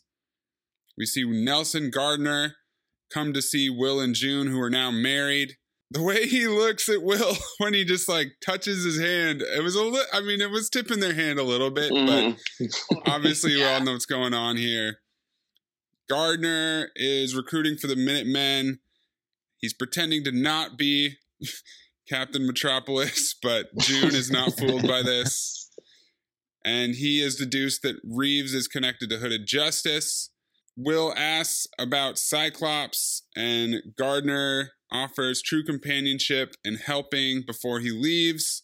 [0.98, 2.56] We see Nelson Gardner
[3.12, 5.58] come to see Will and June, who are now married.
[5.92, 9.76] The way he looks at Will when he just like touches his hand, it was
[9.76, 12.38] a little, I mean, it was tipping their hand a little bit, but Mhm.
[13.08, 14.98] obviously we all know what's going on here.
[16.10, 18.80] Gardner is recruiting for the Minutemen.
[19.58, 21.16] He's pretending to not be
[22.10, 25.63] Captain Metropolis, but June is not fooled by this.
[26.66, 30.30] And he has deduced that Reeves is connected to Hooded Justice.
[30.76, 38.64] Will asks about Cyclops, and Gardner offers true companionship and helping before he leaves.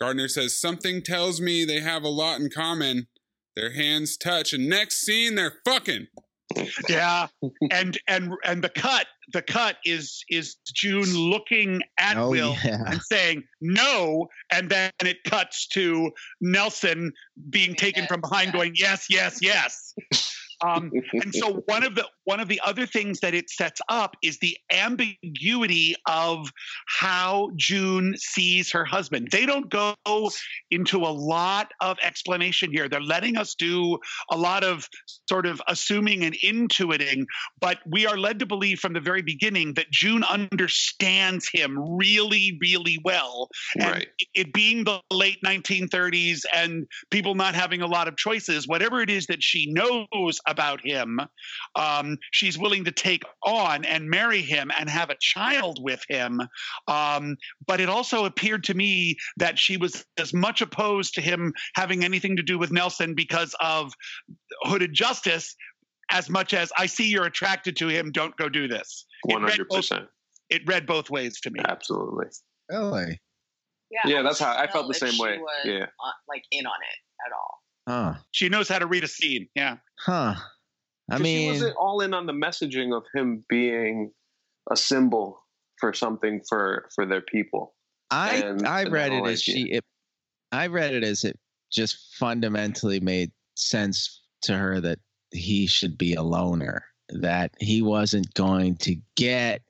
[0.00, 3.08] Gardner says, Something tells me they have a lot in common.
[3.56, 6.06] Their hands touch, and next scene, they're fucking.
[6.88, 7.26] Yeah,
[7.70, 12.84] and and and the cut, the cut is is June looking at Oh, Will yeah.
[12.86, 17.12] and saying no, and then it cuts to Nelson
[17.50, 19.94] being taken from behind, going yes, yes, yes.
[20.64, 24.16] Um, and so one of the one of the other things that it sets up
[24.22, 26.50] is the ambiguity of
[26.86, 29.28] how June sees her husband.
[29.32, 29.94] They don't go
[30.70, 32.88] into a lot of explanation here.
[32.88, 33.98] They're letting us do
[34.30, 34.86] a lot of
[35.28, 37.24] sort of assuming and intuiting,
[37.60, 42.58] but we are led to believe from the very beginning that June understands him really,
[42.60, 43.48] really well.
[43.74, 44.08] And Right.
[44.18, 49.00] it, it being the late 1930s and people not having a lot of choices, whatever
[49.00, 51.20] it is that she knows about him,
[51.76, 56.40] um, she's willing to take on and marry him and have a child with him.
[56.88, 61.52] Um, but it also appeared to me that she was as much opposed to him
[61.76, 63.92] having anything to do with Nelson because of
[64.62, 65.54] hooded justice
[66.10, 69.04] as much as I see you're attracted to him, don't go do this.
[69.28, 70.06] It read hundred both- percent.
[70.48, 71.60] It read both ways to me.
[71.68, 72.26] Absolutely.
[72.70, 73.20] Really?
[73.90, 75.36] Yeah, Yeah, I that's how I felt the same way.
[75.38, 75.86] was Yeah.
[76.00, 77.62] on- like in on it at all.
[77.88, 78.14] Huh.
[78.32, 79.48] She knows how to read a scene.
[79.54, 79.78] Yeah.
[79.98, 80.34] Huh.
[81.10, 84.12] I 'Cause she mean, wasn't all in on the messaging of him being
[84.70, 85.42] a symbol
[85.80, 87.74] for something for for their people.
[88.10, 89.72] I and- I and read it as like she.
[89.72, 89.84] It,
[90.52, 91.38] I read it as it
[91.72, 94.98] just fundamentally made sense to her that
[95.30, 96.84] he should be a loner.
[97.10, 99.62] That he wasn't going to get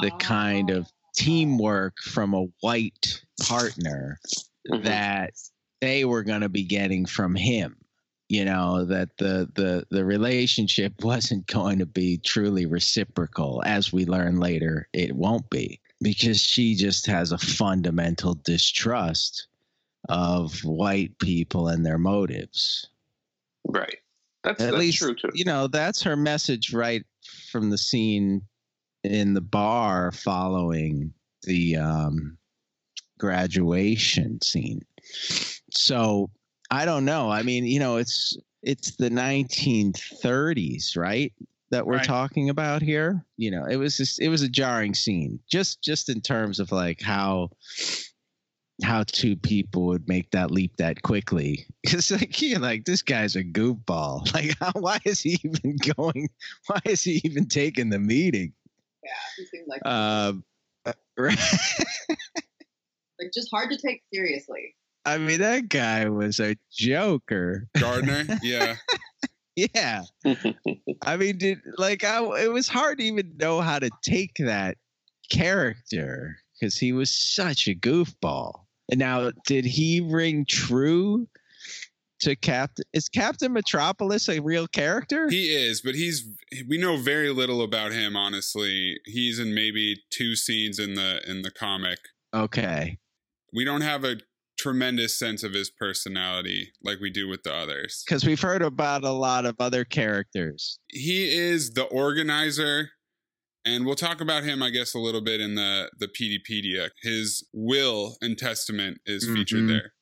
[0.00, 4.18] the kind of teamwork from a white partner
[4.70, 4.84] Mhm.
[4.84, 5.34] that
[5.84, 7.76] they were going to be getting from him
[8.28, 14.04] you know that the the the relationship wasn't going to be truly reciprocal as we
[14.06, 19.46] learn later it won't be because she just has a fundamental distrust
[20.08, 22.88] of white people and their motives
[23.66, 23.96] Right.
[24.42, 25.30] That's, at that's least true too.
[25.32, 27.04] you know that's her message right
[27.50, 28.42] from the scene
[29.02, 32.36] in the bar following the um,
[33.18, 34.82] graduation scene
[35.74, 36.30] so
[36.70, 41.32] i don't know i mean you know it's it's the 1930s right
[41.70, 42.04] that we're Right.
[42.04, 46.08] talking about here you know it was just it was a jarring scene just just
[46.08, 47.50] in terms of like how
[48.82, 51.64] how two people would make that leap that quickly.
[51.84, 54.26] It's like, yeah, like this guy's a goofball.
[54.34, 56.28] Like, how, why is he even going?
[56.66, 58.52] Why is he even taking the meeting?
[59.04, 60.44] Yeah, he seemed like Um,
[61.16, 61.38] right.
[63.20, 64.74] like just hard to take seriously.
[65.06, 67.68] I mean, that guy was a joker.
[67.78, 68.76] Gardner, yeah.
[69.56, 70.02] Yeah.
[71.02, 74.76] I mean, did like I, it was hard to even know how to take that
[75.30, 78.62] character because he was such a goofball.
[78.90, 81.28] And now, did he ring true
[82.20, 82.84] to Captain?
[82.92, 85.28] Is Captain Metropolis a real character?
[85.30, 86.26] He is, but he's
[86.68, 88.98] we know very little about him honestly.
[89.04, 92.00] He's in maybe two scenes in the in the comic.
[92.34, 92.98] okay.
[93.52, 94.16] We don't have a
[94.58, 98.02] tremendous sense of his personality like we do with the others.
[98.06, 100.78] Because we've heard about a lot of other characters.
[100.88, 102.90] He is the organizer
[103.64, 106.90] and we'll talk about him I guess a little bit in the the Peteypedia.
[107.02, 109.68] His will and testament is featured Mhm.
[109.68, 109.92] there.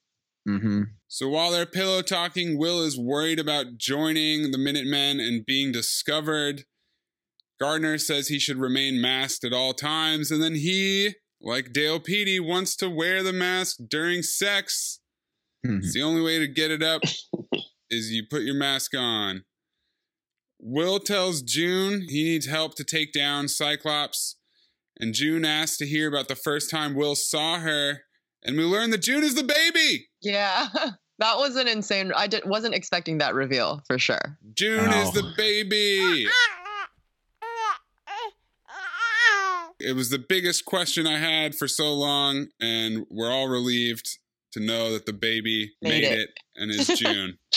[0.48, 0.82] Mm-hmm.
[1.06, 6.64] So while they're pillow talking, Will is worried about joining the Minutemen and being discovered.
[7.60, 12.38] Gardner says he should remain masked at all times, and then he like Dale Petey,
[12.40, 15.00] wants to wear the mask during sex.
[15.64, 15.78] Hmm.
[15.78, 17.02] It's the only way to get it up
[17.90, 19.44] is you put your mask on.
[20.60, 24.36] Will tells June he needs help to take down Cyclops,
[25.00, 28.02] and June asks to hear about the first time Will saw her,
[28.44, 30.06] and we learn that June is the baby.
[30.20, 30.68] Yeah,
[31.18, 32.12] that was an insane.
[32.14, 34.38] I did, wasn't expecting that reveal for sure.
[34.54, 35.12] June is Oh.
[35.12, 36.26] the baby.
[39.84, 44.18] It was the biggest question I had for so long, and we're all relieved
[44.52, 46.18] to know that the baby Made made, it.
[46.20, 46.30] it.
[46.56, 47.38] and is June.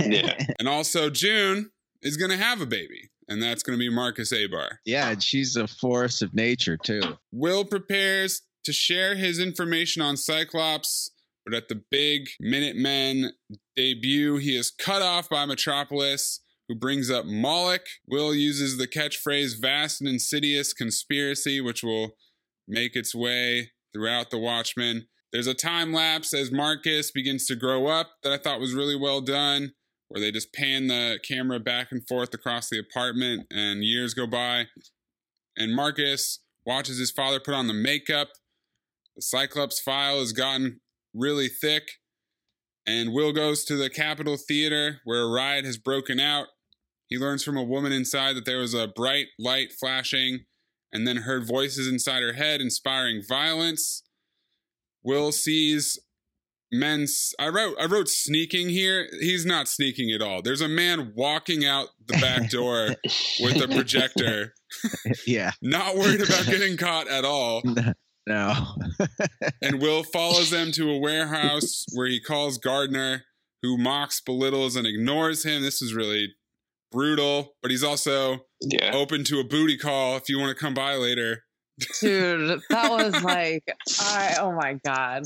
[0.00, 0.36] Yeah.
[0.58, 1.70] and also, June
[2.02, 4.68] is going to have a baby, and that's going to be Marcus Abar.
[4.84, 7.02] Yeah, and she's a force of nature too.
[7.32, 11.10] Will prepares to share his information on Cyclops,
[11.44, 13.32] but at the big Minutemen
[13.76, 17.84] debut, he is cut off by Metropolis, who brings up Moloch.
[18.06, 22.12] Will uses the catchphrase vast and insidious conspiracy, which will
[22.68, 25.08] make its way throughout the Watchmen.
[25.32, 28.94] There's a time lapse as Marcus begins to grow up that I thought was really
[28.94, 29.72] well done,
[30.06, 34.28] where they just pan the camera back and forth across the apartment, and years go
[34.28, 34.66] by.
[35.56, 38.28] And Marcus watches his father put on the makeup.
[39.16, 41.82] The Cyclops file has gotten really thick.
[42.86, 46.46] And Will goes to the Capitol Theater where a riot has broken out.
[47.10, 50.46] He learns from a woman inside that there was a bright light flashing
[50.92, 54.04] and then heard voices inside her head inspiring violence.
[55.02, 55.98] Will sees
[56.72, 57.06] men
[57.38, 59.08] I wrote I wrote sneaking here.
[59.18, 60.40] He's not sneaking at all.
[60.40, 62.90] There's a man walking out the back door
[63.40, 64.54] with a projector,
[65.26, 65.50] Yeah.
[65.62, 67.62] not worried about getting caught at all.
[68.26, 68.54] No.
[69.60, 73.24] And Will follows them to a warehouse where he calls Gardner,
[73.62, 75.62] who mocks, belittles, and ignores him.
[75.62, 76.34] This is really
[76.90, 78.92] brutal, but he's also Yeah.
[78.94, 81.44] open to a booty call if you want to come by later.
[82.00, 83.64] Dude, that was like,
[84.00, 85.24] I, oh my God.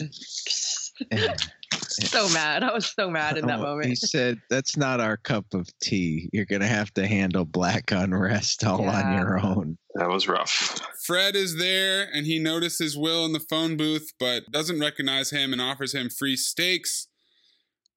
[1.88, 2.62] so mad.
[2.62, 6.28] I was so mad in that Oh, He said, "That's not our cup of tea.
[6.32, 10.80] You're gonna have to handle black unrest all on your own." That was rough.
[11.06, 15.52] Fred is there and he notices Will in the phone booth, but doesn't recognize him
[15.52, 17.08] and offers him free steaks.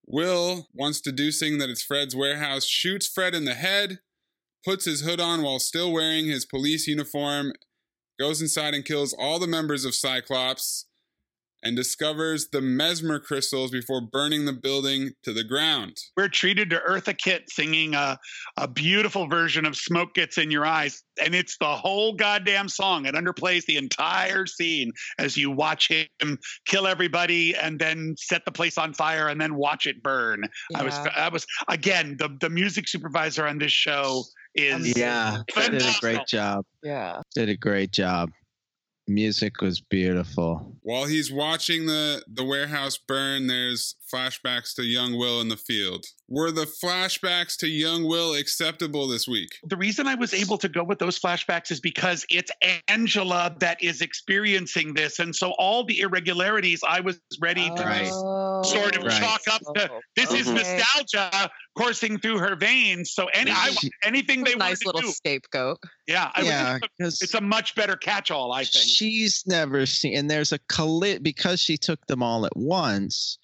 [0.07, 3.99] Will, once deducing that it's Fred's warehouse, shoots Fred in the head,
[4.63, 7.51] puts his hood on while still wearing his police uniform,
[8.17, 10.85] goes inside and kills all the members of Cyclops,
[11.63, 15.97] and discovers the mesmer crystals before burning the building to the ground.
[16.15, 18.17] We're treated to Eartha Kitt singing a,
[18.57, 21.03] a beautiful version of Smoke Gets in Your Eyes.
[21.23, 23.05] And it's the whole goddamn song.
[23.05, 28.51] It underplays the entire scene as you watch him kill everybody and then set the
[28.51, 30.43] place on fire and then watch it burn.
[30.75, 35.81] I was, I was, again, the, the music supervisor on this show is Yeah, did
[35.81, 36.65] a great job.
[36.83, 37.21] Yeah.
[37.35, 38.29] Did a great job.
[39.07, 40.75] Music was beautiful.
[40.81, 46.05] While he's watching the, the warehouse burn, there's flashbacks to young Will in the field.
[46.29, 49.49] Were the flashbacks to young Will acceptable this week?
[49.63, 52.51] the reason I was able to go with those flashbacks is because it's
[52.87, 55.19] Angela that is experiencing this.
[55.19, 58.07] And so all the irregularities I was ready to Right.
[58.65, 59.07] sort of Oh.
[59.07, 59.19] Right.
[59.21, 63.11] chalk up to this is nostalgia coursing through her veins.
[63.11, 65.77] So any I, She- anything they nice wanted little to do, scapegoat.
[66.07, 68.85] yeah, I yeah, would, because it's a much better catch-all, I think.
[68.87, 73.37] she's never seen, and there's a colli because she took them all at once.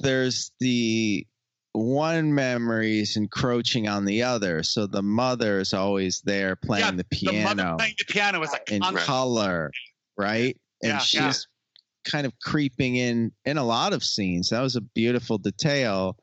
[0.00, 1.26] There's the
[1.72, 7.06] one memories encroaching on the other, so the mother is always there playing Yeah, the
[7.10, 9.70] the mother piano playing the piano is like in color,
[10.16, 10.56] right?
[10.82, 12.10] And Yeah, she's yeah.
[12.10, 14.50] kind of creeping in in a lot of scenes.
[14.50, 16.16] That was a beautiful detail.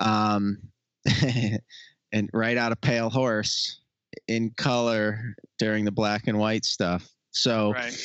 [0.00, 0.58] Um,
[2.12, 3.80] and right out of Pale Horse
[4.28, 7.08] in color during the black and white stuff.
[7.30, 7.98] So Right.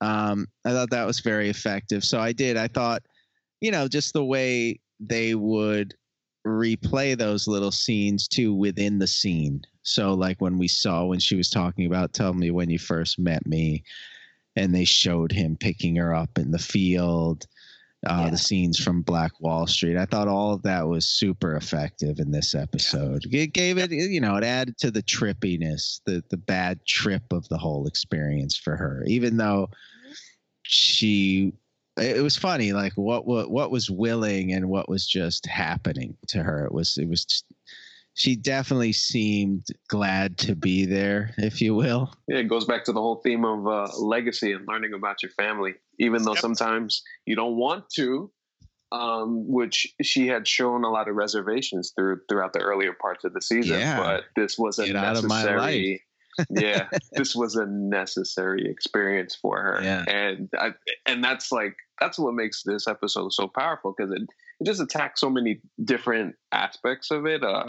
[0.00, 2.04] um, I thought that was very effective.
[2.04, 2.56] So I did.
[2.56, 3.02] I thought,
[3.60, 5.94] you know, just the way they would
[6.46, 9.62] replay those little scenes too within the scene.
[9.82, 13.18] So like when we saw when she was talking about tell me when you first
[13.18, 13.82] met me
[14.56, 17.46] and they showed him picking her up in the field
[18.06, 18.30] uh, Yeah.
[18.30, 19.98] the scenes from Black Wall Street.
[19.98, 23.26] I thought all of that was super effective in this episode.
[23.30, 27.46] It gave it, you know, it added to the trippiness, the the bad trip of
[27.48, 29.04] the whole experience for her.
[29.06, 29.68] Even though
[30.62, 31.52] she,
[32.00, 36.42] it was funny, like what what what was willing and what was just happening to
[36.42, 36.64] her.
[36.64, 37.24] It was it was.
[37.24, 37.44] Just,
[38.14, 42.12] she definitely seemed glad to be there, if you will.
[42.26, 45.30] Yeah, it goes back to the whole theme of uh, legacy and learning about your
[45.30, 46.40] family, even though Yep.
[46.40, 48.30] sometimes you don't want to.
[48.92, 53.32] Um, which she had shown a lot of reservations through throughout the earlier parts of
[53.32, 53.96] the season, Yeah.
[54.02, 56.02] but this was a Get out of my necessary
[56.50, 60.04] yeah, this was a necessary experience for her, Yeah.
[60.08, 60.72] and I,
[61.06, 64.22] and that's like that's what makes this episode so powerful because it
[64.60, 67.42] it just attacks so many different aspects of it.
[67.42, 67.64] Uh,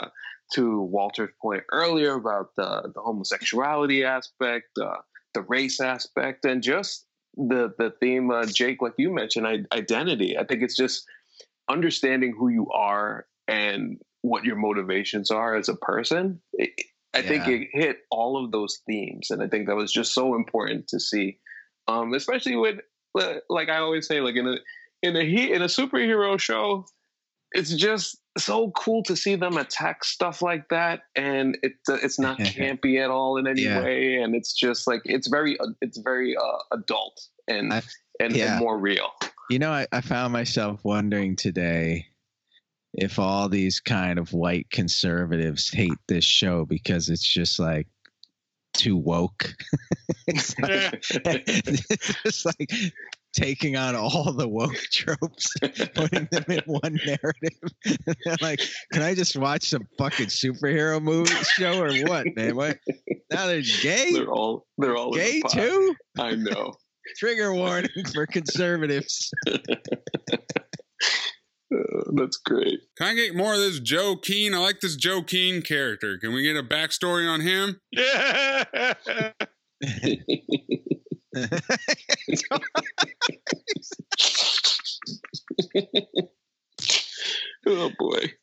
[0.54, 4.98] to Walter's point earlier about the the homosexuality aspect, uh,
[5.34, 7.06] the race aspect, and just
[7.36, 10.38] the the theme, uh, Jake, like you mentioned, I, identity.
[10.38, 11.06] I think it's just
[11.70, 16.42] understanding who you are and what your motivations are as a person.
[16.54, 16.72] It,
[17.14, 20.36] I think it hit all of those themes, and I think that was just so
[20.36, 21.40] important to see,
[21.88, 22.80] um, especially with
[23.50, 24.56] like I always say, like in a
[25.04, 26.86] in a he in a superhero show,
[27.52, 32.18] it's just so cool to see them attack stuff like that, and it uh, it's
[32.20, 33.84] not campy at all in any Yeah.
[33.84, 37.82] way, and it's just like it's very uh, it's very uh, adult and I-
[38.20, 38.52] and, yeah.
[38.52, 39.10] and more real.
[39.50, 42.06] You know, I, I found myself wondering today
[42.94, 47.88] if all these kind of white conservatives hate this show because it's just like
[48.74, 49.54] too woke.
[50.28, 52.72] it's, like, it's just like
[53.34, 55.54] taking on all the woke tropes,
[55.94, 58.38] putting them in one narrative.
[58.42, 58.62] Like,
[58.92, 62.56] can I just watch some fucking superhero movie show or what, man?
[62.56, 62.78] What?
[63.32, 64.14] Now they're gay?
[64.14, 65.96] They're all they're all the Gay too?
[66.20, 66.74] I know.
[67.18, 69.32] Trigger warning for conservatives.
[72.16, 72.80] That's great.
[72.98, 74.54] Can I get more of this Joe Keene?
[74.54, 76.18] I like this Joe Keene character.
[76.18, 77.80] Can we get a backstory on him?
[77.92, 78.64] Yeah.
[87.68, 88.34] Oh boy.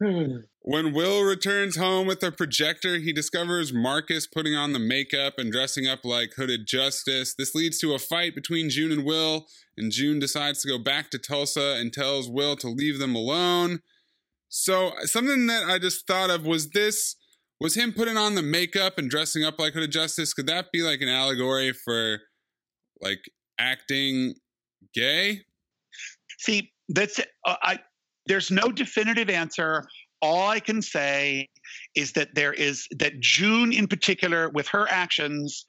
[0.00, 5.50] When Will returns home with a projector, he discovers Marcus putting on the makeup and
[5.50, 7.34] dressing up like Hooded Justice.
[7.34, 9.46] This leads to a fight between June and Will,
[9.76, 13.80] and June decides to go back to Tulsa and tells Will to leave them alone.
[14.48, 17.16] So, something that I just thought of was this
[17.60, 20.32] was him putting on the makeup and dressing up like Hooded Justice.
[20.32, 22.20] Could that be like an allegory for
[23.00, 24.34] like acting
[24.94, 25.42] gay?
[26.38, 27.80] See, that's uh, I.
[28.28, 29.84] There's no definitive answer.
[30.20, 31.48] All I can say
[31.94, 35.64] is that there is that June, in particular, with her actions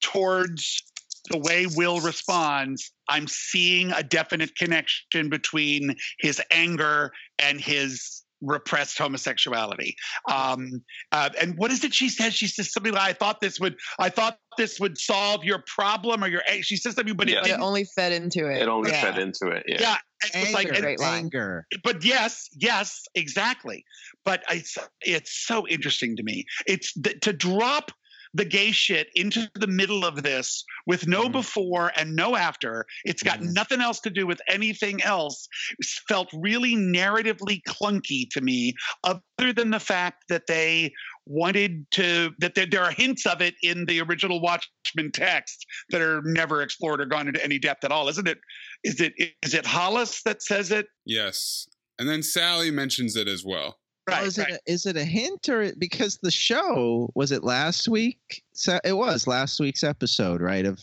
[0.00, 0.82] towards
[1.30, 8.98] the way Will responds, I'm seeing a definite connection between his anger and his repressed
[8.98, 9.96] homosexuality.
[10.30, 10.82] Um,
[11.12, 12.34] uh, and what is it she says?
[12.34, 16.22] She says something like, "I thought this would, I thought this would solve your problem
[16.22, 17.36] or your." She says something, but Yeah.
[17.36, 17.62] it it didn't.
[17.62, 18.60] only fed into it.
[18.60, 19.00] It only yeah.
[19.00, 19.64] fed into it.
[19.66, 19.80] Yeah.
[19.80, 19.96] Yeah,
[20.34, 21.66] it was like anger, Great anger.
[21.82, 23.84] but yes, yes, exactly.
[24.24, 26.44] But it's it's so interesting to me.
[26.66, 27.90] It's th- to drop
[28.34, 31.32] the gay shit into the middle of this with no Mhm.
[31.32, 32.84] before and no after.
[33.04, 33.52] It's got Mhm.
[33.54, 35.48] nothing else to do with anything else.
[35.78, 38.74] It's felt really narratively clunky to me,
[39.04, 40.92] other than the fact that they
[41.26, 46.02] wanted to that there, there are hints of it in the original Watchmen text that
[46.02, 48.38] are never explored or gone into any depth at all, isn't it?
[48.82, 50.86] Is it is it Hollis that says it?
[51.06, 51.68] Yes.
[51.98, 53.78] And then Sally mentions it as well.
[54.06, 54.18] Right.
[54.18, 54.50] Well, is right.
[54.50, 58.42] it a, is it a hint or because the show was it last week?
[58.52, 60.66] So it was last week's episode, right?
[60.66, 60.80] Of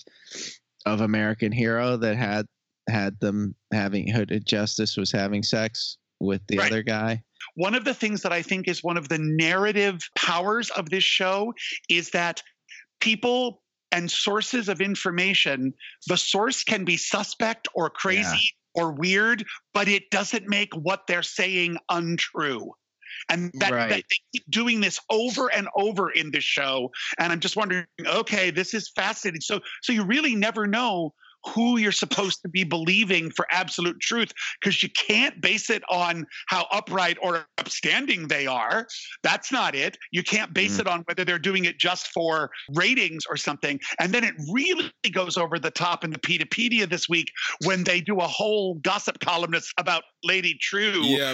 [0.86, 2.48] of American Hero that had
[2.90, 6.72] had them having Hooded uh, Justice was having sex with the Right.
[6.72, 7.24] other guy.
[7.56, 11.04] one of the things that I think is one of the narrative powers of this
[11.04, 11.54] show
[11.90, 12.42] is that
[13.00, 13.62] people
[13.92, 15.74] and sources of information,
[16.08, 19.44] the source can be suspect or crazy or weird,
[19.74, 22.72] but it doesn't make what they're saying untrue.
[23.30, 23.90] And that, Right.
[23.90, 26.92] that they keep doing this over and over in this show.
[27.20, 29.42] And I'm just wondering, okay, this is fascinating.
[29.42, 31.14] So so you really never know
[31.56, 36.24] who you're supposed to be believing for absolute truth because you can't base it on
[36.50, 38.86] how upright or upstanding they are.
[39.24, 39.98] That's not it.
[40.12, 40.82] You can't base Mm.
[40.82, 43.80] it on whether they're doing it just for ratings or something.
[44.00, 47.32] And then it really goes over the top in the Peteypedia this week
[47.66, 51.02] when they do a whole gossip columnist about Lady Trieu.
[51.02, 51.34] Yeah.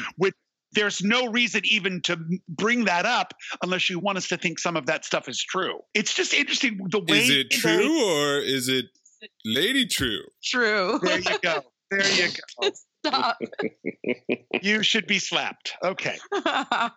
[0.73, 2.17] There's no reason even to
[2.49, 5.79] bring that up unless you want us to think some of that stuff is true.
[5.93, 8.85] It's just interesting the way Is it they- true or is it
[9.45, 10.21] Lady Trieu?
[10.43, 10.99] True.
[11.01, 11.61] There you go.
[11.89, 12.27] There you
[12.61, 12.69] go.
[13.05, 13.37] Stop.
[14.61, 15.73] You should be slapped.
[15.83, 16.17] Okay.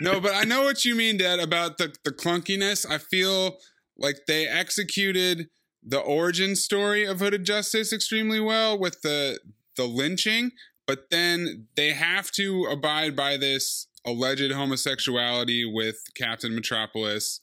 [0.00, 2.84] No, but I know what you mean, Dad, about the, the clunkiness.
[2.90, 3.58] I feel
[3.96, 5.48] like they executed
[5.84, 9.38] the origin story of Hooded Justice extremely well with the
[9.76, 10.50] the lynching,
[10.92, 17.40] but then they have to abide by this alleged homosexuality with Captain Metropolis.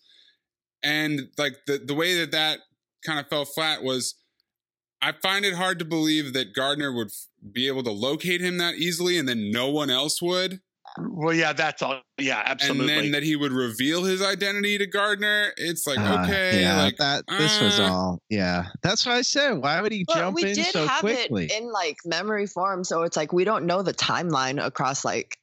[0.84, 2.60] And like the the way that that
[3.04, 4.14] kind of fell flat was
[5.02, 8.60] I find it hard to believe that Gardner would f- be able to locate him
[8.60, 10.62] that easily and then no one else would.
[11.12, 12.02] Well, yeah, that's all.
[12.18, 12.94] Yeah, absolutely.
[12.94, 15.54] And then that he would reveal his identity to Gardner.
[15.58, 17.26] It's like, Uh, okay, yeah, like that.
[17.28, 18.20] This was uh, all.
[18.30, 19.54] Yeah, that's what I said.
[19.54, 21.46] Why would he But jump we in did so have quickly?
[21.46, 25.38] it in like memory form, so it's like we don't know the timeline across like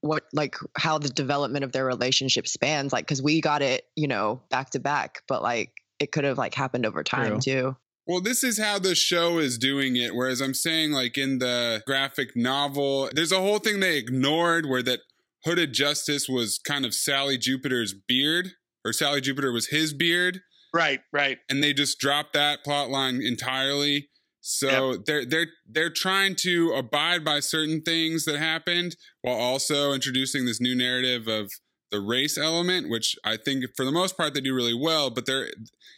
[0.00, 2.92] what like how the development of their relationship spans.
[2.92, 6.38] Like, because we got it, you know, back to back, but like it could have
[6.38, 7.76] like happened over time too.
[8.06, 10.14] Well, this is how the show is doing it.
[10.14, 14.82] Whereas I'm saying, like in the graphic novel, there's a whole thing they ignored where
[14.82, 15.00] that
[15.44, 18.52] Hooded Justice was kind of Sally Jupiter's beard,
[18.84, 20.40] or Sally Jupiter was his beard,
[20.72, 21.38] right, right.
[21.48, 24.08] and they just dropped that plot line entirely.
[24.46, 30.44] So they're they're they're trying to abide by certain things that happened while also introducing
[30.44, 31.50] this new narrative of
[31.90, 35.08] the race element, which I think for the most part they do really well.
[35.08, 35.48] But they're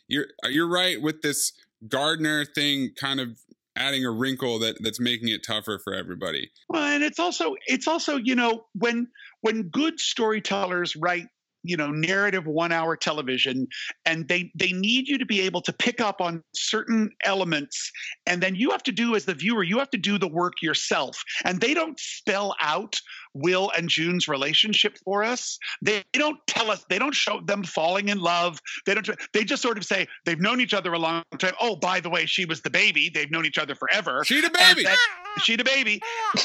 [0.07, 1.53] you're you're right with this
[1.89, 3.39] Gardner thing kind of
[3.77, 6.51] adding a wrinkle that that's making it tougher for everybody.
[6.69, 9.09] Well, and it's also it's also you know when
[9.43, 11.27] when good storytellers write
[11.67, 13.67] you know narrative one hour television
[14.05, 17.91] and they they need you to be able to pick up on certain elements
[18.27, 20.55] and then you have to do as the viewer you have to do the work
[20.63, 22.97] yourself and they don't spell out
[23.37, 27.63] will and june's relationship for us they, they don't tell us they don't show them
[27.63, 28.59] falling in love.
[28.87, 31.55] They don't they just sort of say they've known each other a long time.
[31.61, 33.11] Oh by the way she was the baby.
[33.13, 34.23] They've known each other forever.
[34.25, 34.85] She the And baby.
[34.85, 34.97] then-
[35.43, 36.01] she the baby.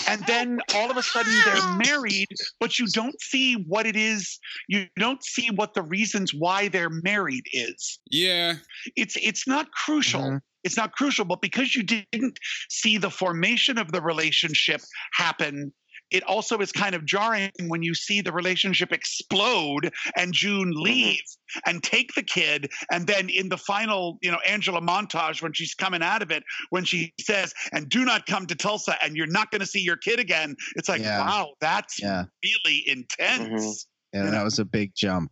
[0.10, 2.28] And then all of a sudden they're married
[2.60, 4.38] but you don't see what it is
[4.68, 8.00] you don't see what the reasons why they're married is.
[8.10, 8.56] Yeah,
[8.96, 10.22] it's it's not crucial.
[10.22, 10.40] Mhm.
[10.64, 12.38] it's not crucial but because you didn't
[12.70, 14.82] see the formation of the relationship
[15.14, 15.74] happen
[16.12, 20.82] it also is kind of jarring when you see the relationship explode and June mm-hmm.
[20.82, 21.22] leave
[21.66, 22.72] and take the kid.
[22.92, 26.44] And then in the final, you know, Angela montage, when she's coming out of it,
[26.70, 29.82] when she says, and do not come to Tulsa and you're not going to see
[29.82, 31.20] your kid again, it's like, Yeah.
[31.20, 32.26] wow, that's Yeah.
[32.44, 33.02] really mm-hmm.
[33.02, 33.88] intense.
[34.14, 35.32] Yeah, you that was a big jump.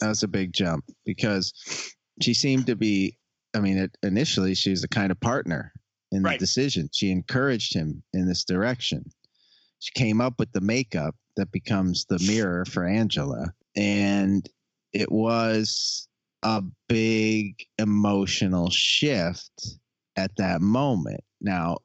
[0.00, 1.52] That was a big jump because
[2.20, 3.18] she seemed to be.
[3.54, 5.72] I mean, it, initially she was the kind of partner
[6.12, 6.38] in the Right.
[6.38, 6.90] decision.
[6.92, 9.04] She encouraged him in this direction.
[9.78, 14.48] She came up with the makeup that becomes the mirror for Angela, and
[14.92, 16.08] it was
[16.42, 19.78] a big emotional shift
[20.16, 21.22] at that moment.
[21.40, 21.78] Now,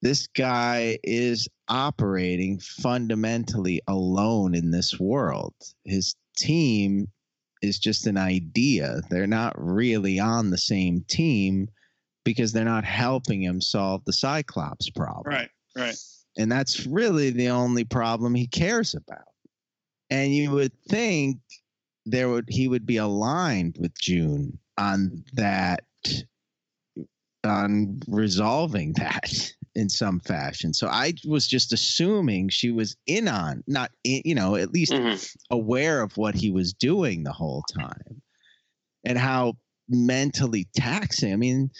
[0.00, 5.54] this guy is operating fundamentally alone in this world.
[5.84, 7.08] His team
[7.62, 9.00] is just an idea.
[9.10, 11.68] They're not really on the same team
[12.24, 15.24] because they're not helping him solve the Cyclops problem.
[15.26, 15.96] Right, right.
[16.38, 19.28] And that's really the only problem he cares about.
[20.10, 21.38] And you would think
[22.04, 25.84] there would he would be aligned with June on that
[27.44, 30.74] on resolving that in some fashion.
[30.74, 34.92] So I was just assuming she was in on, not in, you know, at least
[34.92, 35.36] Mhm.
[35.50, 38.22] aware of what he was doing the whole time
[39.04, 39.56] and how
[39.88, 41.32] mentally taxing.
[41.32, 41.70] I mean,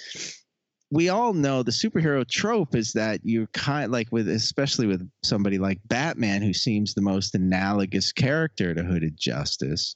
[0.92, 5.56] we all know the superhero trope is that you're kind like with especially with somebody
[5.56, 9.94] like Batman who seems the most analogous character to Hooded Justice.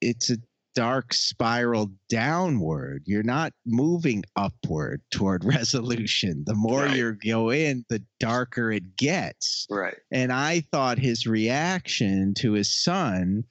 [0.00, 0.36] It's a
[0.76, 3.02] dark spiral downward.
[3.06, 6.44] You're not moving upward toward resolution.
[6.46, 6.96] The more Right.
[6.96, 9.66] you go in, the darker it gets.
[9.68, 9.96] Right.
[10.12, 13.42] And I thought his reaction to his son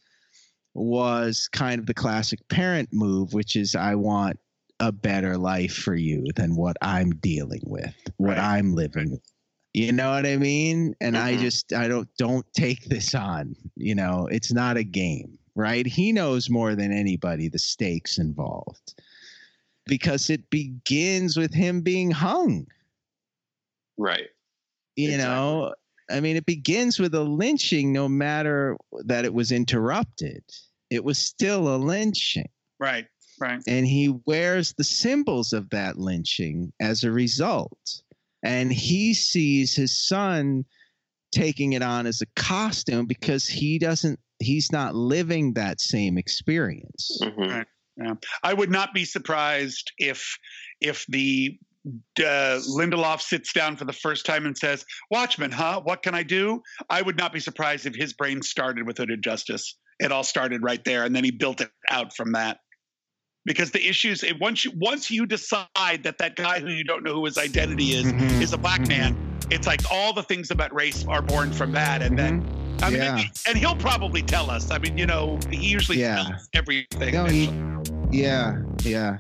[0.74, 4.40] was kind of the classic parent move, which is I want
[4.88, 8.40] a better life for you than what I'm dealing with, what Right.
[8.40, 9.22] I'm living with.
[9.74, 10.96] You know what I mean?
[11.02, 11.40] And I Mhm.
[11.40, 13.56] just I don't don't take this on.
[13.76, 15.86] You know, it's not a game, right?
[15.88, 18.96] He knows more than anybody the stakes involved.
[19.86, 22.68] Because it begins with him being hung
[23.98, 24.30] Right.
[24.96, 25.18] you Exactly.
[25.18, 25.74] know
[26.12, 30.44] i mean it begins with a lynching no matter that it was interrupted
[30.90, 33.08] it was still a lynching Right,
[33.44, 33.62] right.
[33.68, 38.02] and he wears the symbols of that lynching as a result
[38.44, 40.66] and he sees his son
[41.32, 47.20] taking it on as a costume because he doesn't he's not living that same experience
[47.22, 47.66] Mhm.
[47.98, 48.14] Yeah.
[48.42, 50.38] I would not be surprised if
[50.82, 51.58] if the
[52.18, 55.82] uh, Lindelof sits down for the first time and says, "Watchmen, huh?
[55.84, 59.22] What can I do?" I would not be surprised if his brain started with Hooded
[59.22, 59.76] Justice.
[60.00, 62.60] It all started right there, and then he built it out from that.
[63.46, 67.04] Because the issues, it, once you once you decide that that guy who you don't
[67.04, 68.42] know who his identity is Mhm.
[68.42, 69.18] is a black man,
[69.52, 72.46] it's like all the things about race are born from that, and then.
[72.82, 73.24] I mean, Yeah.
[73.48, 74.70] and he'll probably tell us.
[74.70, 76.16] I mean, you know, he usually Yeah.
[76.24, 77.14] tells everything.
[77.14, 77.50] No, he-
[78.12, 79.18] yeah yeah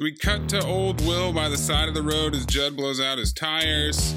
[0.00, 3.18] We cut to old Will by the side of the road as Judd blows out
[3.18, 4.14] his tires.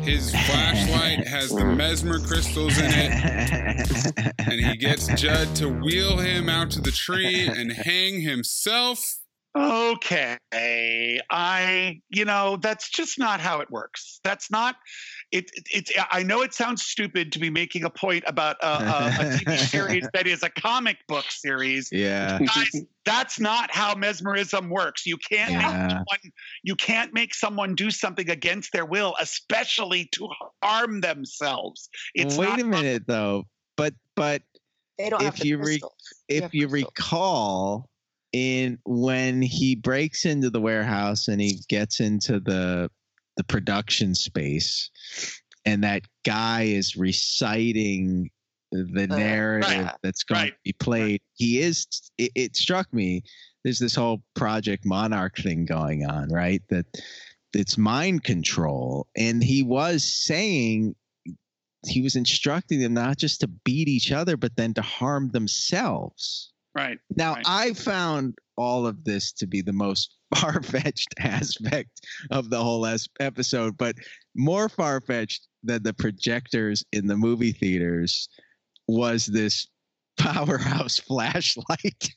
[0.00, 6.48] His flashlight has the mesmer crystals in it, and he gets Judd to wheel him
[6.48, 9.18] out to the tree and hang himself.
[9.54, 10.38] Okay.
[10.54, 14.20] I, you know, that's just not how it works.
[14.24, 14.76] That's not.
[15.32, 15.92] It, it, it's.
[16.12, 19.58] I know it sounds stupid to be making a point about a, a, a TV
[19.70, 21.88] series that is a comic book series.
[21.90, 22.38] Yeah.
[22.38, 25.04] Guys, that's not how mesmerism works.
[25.04, 26.32] You can't make someone.
[26.62, 30.28] You can't make someone do something against their will, especially to
[30.62, 31.88] harm themselves.
[32.14, 33.44] It's Wait not a minute though.
[33.76, 34.42] But but
[34.98, 35.82] They don't if the you re-
[36.28, 36.92] if have you crystals.
[36.96, 37.90] recall
[38.32, 42.90] in when he breaks into the warehouse and he gets into the
[43.36, 44.90] the production space
[45.64, 48.30] and that guy is reciting
[48.72, 51.20] the Uh, narrative right, that's going right, to be played.
[51.34, 51.86] He is
[52.18, 53.22] it, it struck me
[53.64, 56.62] there's this whole project monarch thing going on right?
[56.68, 56.86] That
[57.52, 59.06] it's mind control.
[59.16, 60.94] And he was saying
[61.86, 66.52] he was instructing them not just to beat each other but then to harm themselves
[66.76, 66.98] right.
[67.16, 67.44] now Right.
[67.48, 71.90] i found all of this to be the most far-fetched aspect
[72.30, 72.86] of the whole
[73.20, 73.96] episode but
[74.36, 78.28] more far-fetched than the projectors in the movie theaters
[78.88, 79.66] was this
[80.18, 82.10] powerhouse flashlight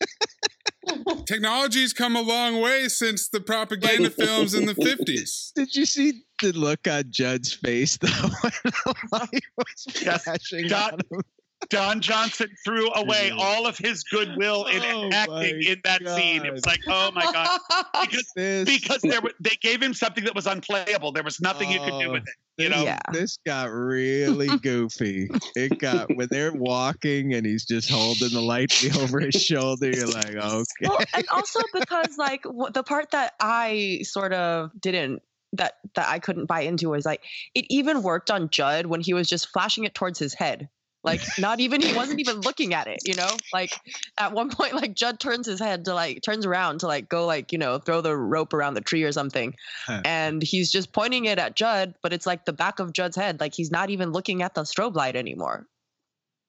[1.26, 5.52] Technology's come a long way since the propaganda films in the 50s.
[5.54, 9.86] did you see the look on judd's face though when the light was
[10.24, 11.22] flashing Don- on him?
[11.70, 16.46] Don Johnson threw away all of his goodwill in Oh acting in that scene.
[16.46, 17.60] It was like, oh my god,
[18.02, 21.12] because This- because there were, they gave him something that was unplayable.
[21.12, 22.64] There was nothing you could do Oh, with it.
[22.64, 23.00] You know, Yeah.
[23.12, 25.30] this got really goofy.
[25.56, 29.90] It got when they're walking and he's just holding the light over his shoulder.
[29.92, 30.64] You're like, okay.
[30.82, 35.22] well, and also because like the part that I sort of didn't
[35.54, 37.24] that that I couldn't buy into was like
[37.56, 40.70] it even worked on Judd when he was just flashing it towards his head.
[41.04, 43.30] Like not even he wasn't even looking at it, you know?
[43.54, 43.78] Like
[44.18, 47.26] at one point like Judd turns his head to like turns around to like go
[47.26, 49.56] like, you know, throw the rope around the tree or something.
[49.86, 50.02] Huh.
[50.06, 53.40] And he's just pointing it at Judd, but it's like the back of Judd's head.
[53.40, 55.66] Like he's not even looking at the strobe light anymore.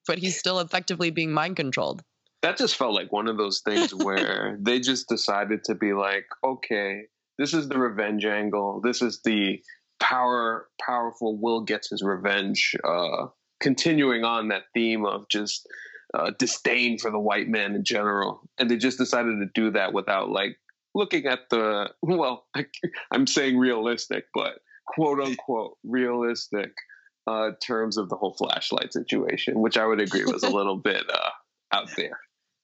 [0.06, 2.02] But he's still effectively being mind controlled.
[2.42, 6.24] that just felt like one of those things where they just decided to be like,
[6.42, 7.02] okay,
[7.38, 8.80] this is the revenge angle.
[8.82, 9.62] This is the
[10.00, 12.74] power powerful Will gets his revenge.
[12.82, 13.26] Uh,
[13.60, 15.66] continuing on that theme of just
[16.14, 19.92] uh, disdain for the white man in general, and they just decided to do that
[19.92, 20.56] without like
[20.94, 22.46] looking at the well,
[23.10, 26.72] I'm saying realistic, but quote unquote realistic
[27.26, 31.04] uh, terms of the whole flashlight situation, which I would agree was a little bit
[31.12, 31.30] uh,
[31.72, 32.18] out there.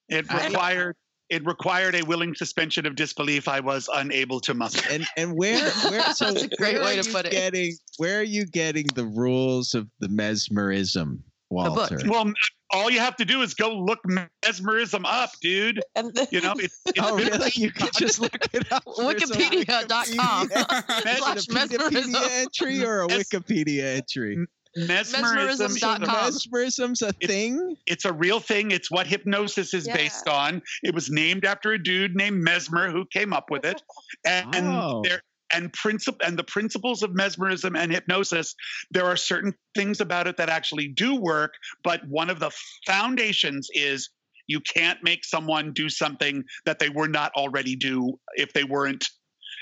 [0.09, 0.97] it I- required
[1.29, 3.49] it required a willing suspension of disbelief.
[3.49, 4.83] I was unable to muster.
[4.91, 7.33] And and where where so That's a great where way to you put it.
[7.33, 11.77] Getting where are you getting the rules of the mesmerism, book.
[11.77, 11.99] Walter?
[12.07, 12.33] Well,
[12.71, 14.01] all you have to do is go look
[14.45, 15.81] mesmerism up, dude.
[15.95, 17.51] And the, You know, it's, it's Oh really?
[17.55, 18.85] You can just look it up.
[18.85, 20.49] Wikipedia.com.
[20.49, 22.13] Wikipedia- Slash Is a mesmerism.
[22.13, 24.47] Wikipedia entry or a Wikipedia entry?
[24.77, 25.23] Mesmerism.
[25.23, 27.77] Mesmerism dot mesmerism's a It's- thing.
[27.87, 28.71] It's a real thing.
[28.71, 29.97] It's what hypnosis is Yeah.
[29.97, 30.63] based on.
[30.83, 33.83] It was named after a dude named Mesmer who came up with it,
[34.25, 35.03] and Oh.
[35.05, 35.23] there
[35.53, 38.55] and principle and the principles of mesmerism and hypnosis.
[38.91, 41.55] There are certain things about it that actually do work,
[41.85, 42.51] but one of the
[42.85, 44.11] foundations is
[44.49, 49.09] you can't make someone do something that they were not already do if they weren't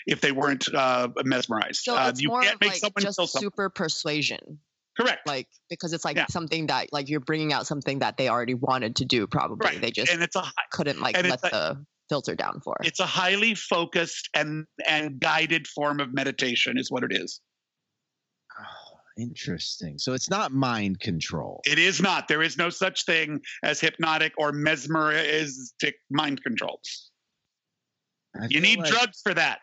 [0.06, 1.82] if they weren't uh, mesmerized.
[1.82, 3.42] So uh, you more can't of make like someone just kill someone.
[3.44, 4.60] super persuasion,
[4.96, 5.26] Correct.
[5.26, 6.26] like because it's like Yeah.
[6.30, 9.26] something that like you're bringing out something that they already wanted to do.
[9.26, 9.80] Probably right.
[9.80, 12.76] they just and it's a hi- couldn't like let it's like- the filter down for.
[12.84, 17.40] it's a highly focused and and guided form of meditation is what it is.
[18.60, 19.98] Oh, interesting.
[19.98, 21.60] So it's not mind control.
[21.64, 22.28] It is not.
[22.28, 26.80] There is no such thing as hypnotic or mesmeristic mind control.
[28.40, 29.60] I You need like, drugs for that.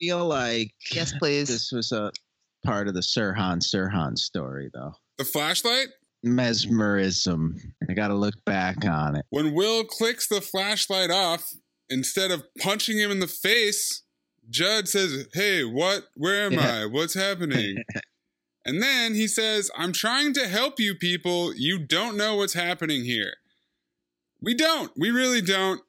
[0.00, 1.48] Feel like yes, please.
[1.48, 2.12] this was a
[2.64, 4.92] part of the Sirhan Sirhan story, though.
[5.18, 5.88] The flashlight?
[6.22, 7.56] Mesmerism.
[7.88, 9.24] I got to look back on it.
[9.30, 11.52] When Will clicks the flashlight off,
[11.88, 14.02] instead of punching him in the face,
[14.50, 16.04] Judd says, Hey, what?
[16.14, 16.82] Where am Yeah.
[16.82, 16.86] I?
[16.86, 17.76] What's happening?
[18.64, 21.54] and then he says, I'm trying to help you people.
[21.54, 23.34] You don't know what's happening here.
[24.40, 24.90] We don't.
[24.96, 25.80] We really don't.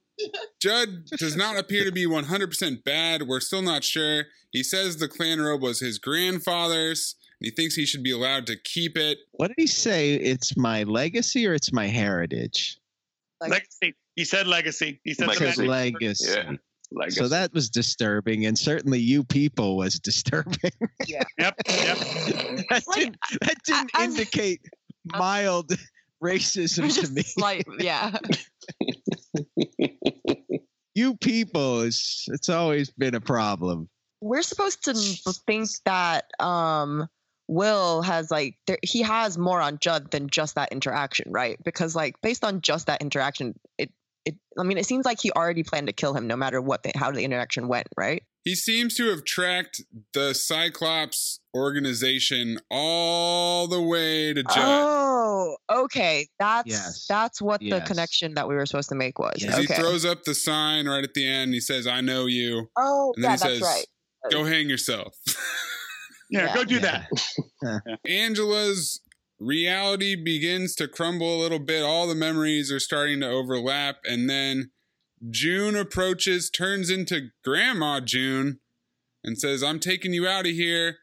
[0.62, 3.24] Judd does not appear to be 100% bad.
[3.24, 4.26] We're still not sure.
[4.52, 8.48] He says the Klan robe was his grandfather's, and he thinks he should be allowed
[8.48, 9.20] to keep it.
[9.32, 10.16] What did he say?
[10.16, 12.78] It's my legacy or it's my heritage?
[13.42, 13.96] Legacy.
[14.16, 15.00] He said legacy.
[15.04, 15.62] He said Legacy.
[15.62, 16.30] the Legacy.
[16.32, 16.52] Yeah.
[16.92, 17.20] legacy.
[17.22, 20.72] So that was disturbing, and certainly you people was disturbing.
[21.08, 21.24] Yeah.
[21.40, 21.56] Yep.
[21.70, 21.98] Yep.
[22.70, 24.60] that, Like, didn't, that didn't as- indicate
[25.06, 25.72] mild
[26.24, 27.22] racism to me.
[27.22, 28.18] slight, yeah.
[31.00, 33.90] you people is it's always been a problem.
[34.22, 34.94] We're supposed to
[35.48, 37.08] think that um
[37.48, 41.58] Will has like there, he has more on Judd than just that interaction, right?
[41.64, 43.92] Because like based on just that interaction, it
[44.26, 46.84] it I mean it seems like he already planned to kill him no matter what
[46.84, 48.24] the, how the interaction went, right?
[48.44, 49.82] He seems to have tracked
[50.14, 54.56] the Cyclops organization all the way to Judd.
[54.58, 56.28] Oh, okay.
[56.40, 57.06] That's Yes.
[57.08, 59.34] that's what the connection that we were supposed to make was.
[59.38, 59.56] Yes.
[59.56, 59.74] 'Cause Okay.
[59.76, 61.54] He throws up the sign right at the end.
[61.54, 62.70] He says, I know you.
[62.78, 63.86] oh, And then yeah, he that's says, right.
[64.32, 65.16] Go hang yourself.
[66.32, 66.54] Yeah, Yeah.
[66.54, 67.06] go do Yeah.
[67.64, 68.00] that.
[68.08, 69.02] Angela's
[69.40, 71.82] reality begins to crumble a little bit.
[71.82, 73.98] All the memories are starting to overlap.
[74.06, 74.70] And then
[75.30, 78.60] June approaches, turns into Grandma June,
[79.24, 80.98] and says, I'm taking you out of here.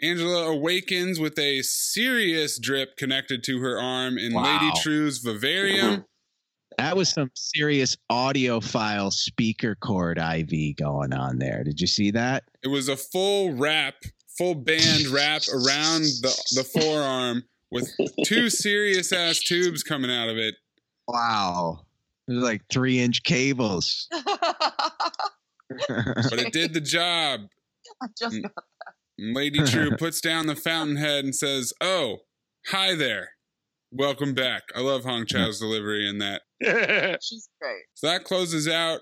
[0.00, 4.42] Angela awakens with a serious drip connected to her arm in Wow.
[4.44, 6.04] Lady Trieu's vivarium.
[6.78, 11.62] That was some serious audiophile speaker cord IV going on there.
[11.62, 12.44] Did you see that?
[12.62, 13.94] It was a full wrap,
[14.38, 20.36] full band wrap around the, the forearm with two serious ass tubes coming out of
[20.38, 20.54] it.
[21.06, 21.82] Wow.
[22.28, 24.08] It was like three inch cables.
[25.88, 27.40] But it did the job.
[28.02, 28.50] I just Mm.
[29.18, 32.18] And Lady True puts down the fountainhead and says, Oh,
[32.66, 33.30] hi there.
[33.90, 34.62] Welcome back.
[34.74, 36.42] I love Hong Chau's delivery in that.
[37.22, 37.82] she's great.
[37.94, 39.00] So that closes out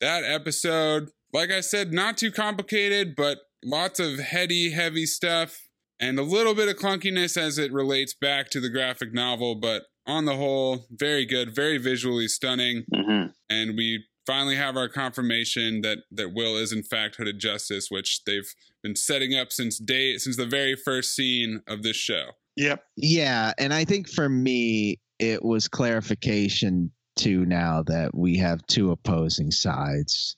[0.00, 1.10] that episode.
[1.32, 5.60] Like I said, not too complicated, but lots of heady, heavy stuff
[6.00, 9.56] and a little bit of clunkiness as it relates back to the graphic novel.
[9.56, 12.84] But on the whole, very good, very visually stunning.
[12.94, 13.32] Mhm.
[13.48, 18.22] And we finally have our confirmation that that Will is in fact Hooded Justice, which
[18.24, 22.32] they've been setting up since day since the very first scene of this show.
[22.56, 22.84] yep.
[22.96, 28.90] Yeah, and I think for me it was clarification too now that we have two
[28.90, 30.36] opposing sides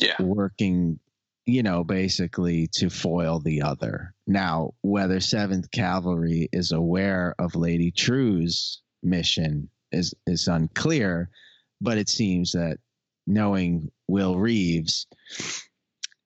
[0.00, 0.20] Yeah.
[0.20, 0.98] working,
[1.46, 4.14] you know, basically to foil the other.
[4.26, 11.28] Now, whether 7th Cavalry is aware of Lady Trieu's mission is is unclear,
[11.80, 12.78] but it seems that
[13.26, 15.06] knowing Will Reeves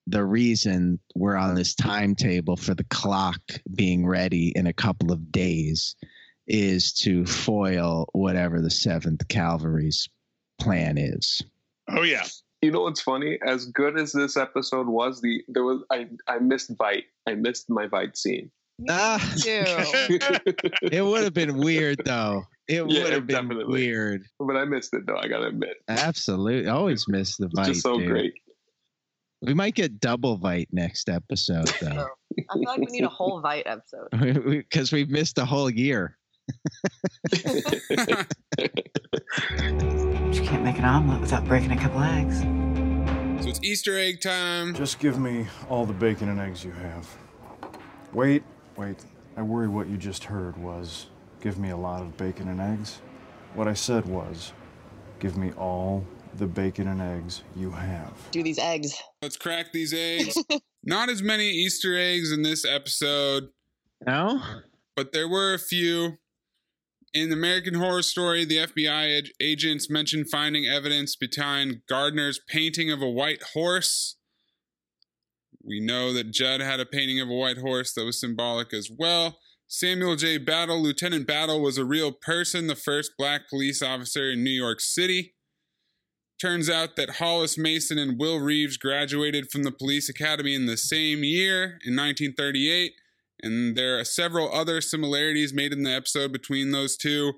[0.08, 3.40] the reason we're on this timetable for the clock
[3.74, 5.96] being ready in a couple of days
[6.46, 10.08] is to foil whatever the 7th Cavalry's
[10.58, 11.42] plan is.
[11.88, 12.24] Oh yeah.
[12.62, 13.38] You know what's funny?
[13.46, 17.04] As good as this episode was, the there was I I missed Veidt.
[17.26, 18.50] I missed my Veidt scene.
[18.88, 19.64] Ah, Ew.
[20.92, 22.44] it would have been weird though.
[22.68, 23.72] It Yeah, would have been definitely.
[23.86, 24.24] weird.
[24.40, 25.16] but I missed it though.
[25.16, 26.68] I gotta admit, Absolutely.
[26.68, 28.08] Always miss the it's just so dude.
[28.08, 28.34] great.
[29.42, 32.08] We might get double Veidt next episode though.
[32.50, 34.08] I feel like we need a whole Veidt episode.
[34.48, 36.17] Because we've missed a whole year.
[40.32, 42.40] You can't make an omelet without breaking a couple eggs.
[43.42, 44.74] So it's Easter egg time.
[44.74, 47.08] Just give me all the bacon and eggs you have.
[48.12, 48.42] Wait,
[48.76, 48.96] wait.
[49.36, 51.06] I worry what you just heard was
[51.40, 53.00] give me a lot of bacon and eggs.
[53.54, 54.52] What I said was
[55.20, 56.04] give me all
[56.36, 58.12] the bacon and eggs you have.
[58.30, 58.94] Do these eggs.
[59.22, 60.36] Let's crack these eggs.
[60.84, 63.48] Not as many Easter eggs in this episode,
[64.06, 64.40] No?
[64.96, 66.18] but there were a few.
[67.14, 73.00] In American Hero Story, the FBI ag- agents mentioned finding evidence behind Gardner's painting of
[73.00, 74.16] a white horse.
[75.64, 78.90] We know that Judd had a painting of a white horse that was symbolic as
[78.90, 79.38] well.
[79.66, 80.38] Samuel J.
[80.38, 84.80] Battle, Lieutenant Battle, was a real person, the first black police officer in New York
[84.80, 85.34] City.
[86.40, 90.76] Turns out that Hollis Mason and Will Reeves graduated from the police academy in the
[90.76, 92.92] same year in 1938,
[93.42, 97.34] and there are several other similarities made in the episode between those two.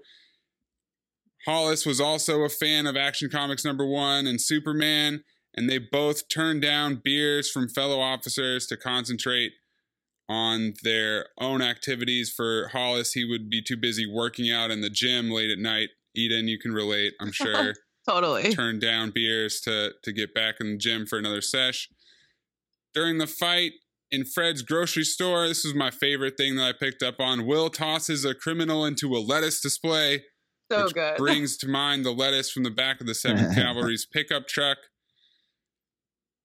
[1.47, 5.25] Hollis was also a fan of Action Comics number one and Superman,
[5.55, 9.53] and they both turned down beers from fellow officers to concentrate
[10.29, 12.31] on their own activities.
[12.31, 15.89] For Hollis, he would be too busy working out in the gym late at night.
[16.15, 17.75] Eden, you can relate, I'm sure
[18.09, 18.53] Totally.
[18.53, 21.89] turn down beers to to get back in the gym for another sesh.
[22.93, 23.73] During the fight
[24.13, 27.47] in Fred's grocery store, this was my favorite thing that I picked up on.
[27.47, 30.25] Will tosses a criminal into a lettuce display,
[30.71, 31.17] So which good.
[31.19, 34.79] brings to mind the lettuce from the back of the Seventh Cavalry's pickup truck.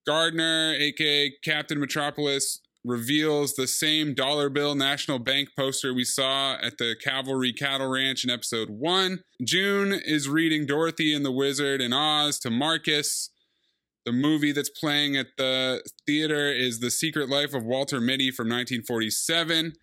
[0.06, 6.78] Gardner, aka Captain Metropolis, reveals the same dollar bill National Bank poster we saw at
[6.78, 9.22] the Cavalry Cattle Ranch in episode one.
[9.44, 13.32] June is reading Dorothy and the Wizard and Oz to Marcus.
[14.06, 18.46] The movie that's playing at the theater is The Secret Life of Walter Mitty from
[18.46, 19.74] 1947,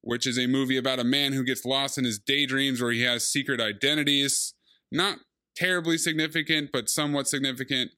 [0.00, 3.02] which is a movie about a man who gets lost in his daydreams where he
[3.02, 4.54] has secret identities.
[4.90, 5.18] Not
[5.54, 7.90] terribly significant, but somewhat significant.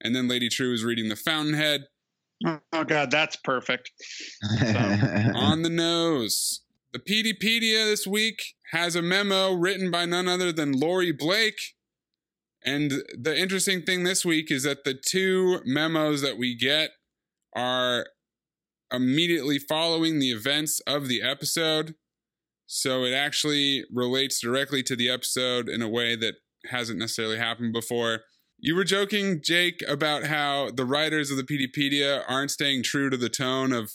[0.00, 1.84] And then Lady Trieu is reading The Fountainhead.
[2.46, 3.90] Oh God, that's perfect.
[4.62, 6.62] on the nose.
[6.92, 11.60] The Peteypedia this week has a memo written by none other than Laurie Blake.
[12.64, 16.90] And the interesting thing this week is that the two memos that we get
[17.54, 18.06] are
[18.92, 21.94] immediately following the events of the episode.
[22.66, 26.34] So it actually relates directly to the episode in a way that
[26.70, 28.20] hasn't necessarily happened before.
[28.58, 33.16] You were joking, Jake, about how the writers of the Peteypedia aren't staying true to
[33.16, 33.92] the tone of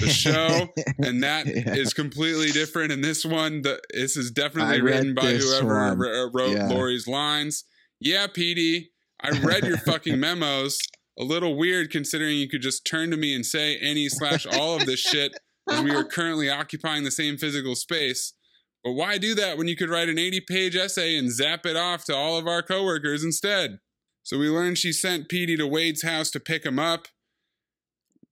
[0.00, 1.74] the show, and that Yeah.
[1.74, 2.92] is completely different.
[2.92, 6.30] And this one, the, this is definitely I written by whoever one.
[6.32, 6.68] wrote Yeah.
[6.68, 7.64] Laurie's lines.
[8.04, 8.90] Yeah, Petey,
[9.22, 10.78] I read your fucking memos.
[11.18, 14.76] A little weird considering you could just turn to me and say any slash all
[14.76, 15.32] of this shit
[15.70, 18.34] as we are currently occupying the same physical space.
[18.82, 21.76] But why do that when you could write an 80 page essay and zap it
[21.76, 23.78] off to all of our coworkers instead?
[24.22, 27.08] So we learned she sent Petey to Wade's house to pick him up,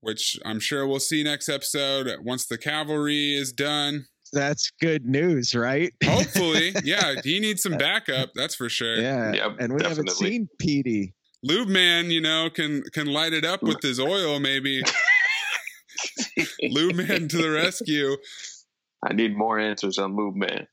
[0.00, 4.04] which I'm sure we'll see next episode once the cavalry is done.
[4.32, 5.92] That's good news, right?
[6.04, 8.96] Hopefully, yeah, he needs some backup, that's for sure.
[8.96, 9.32] Yeah.
[9.32, 10.30] Yeah, and we haven't definitely.
[10.30, 11.14] seen Petey.
[11.42, 14.80] Lube man, you know, can can light it up with his oil, maybe.
[16.62, 18.16] Lube man to the rescue.
[19.04, 20.68] I need more answers on Lube Man.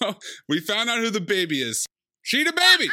[0.00, 1.84] well, we found out who the baby is.
[2.22, 2.90] She the baby.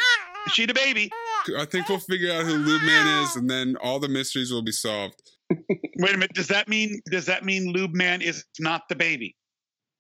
[0.50, 1.10] She the baby.
[1.58, 4.62] I think we'll figure out who Lube Man is, and then all the mysteries will
[4.62, 5.16] be solved.
[5.50, 6.34] Wait a minute.
[6.34, 9.36] Does that mean does that mean Lube Man is not the baby?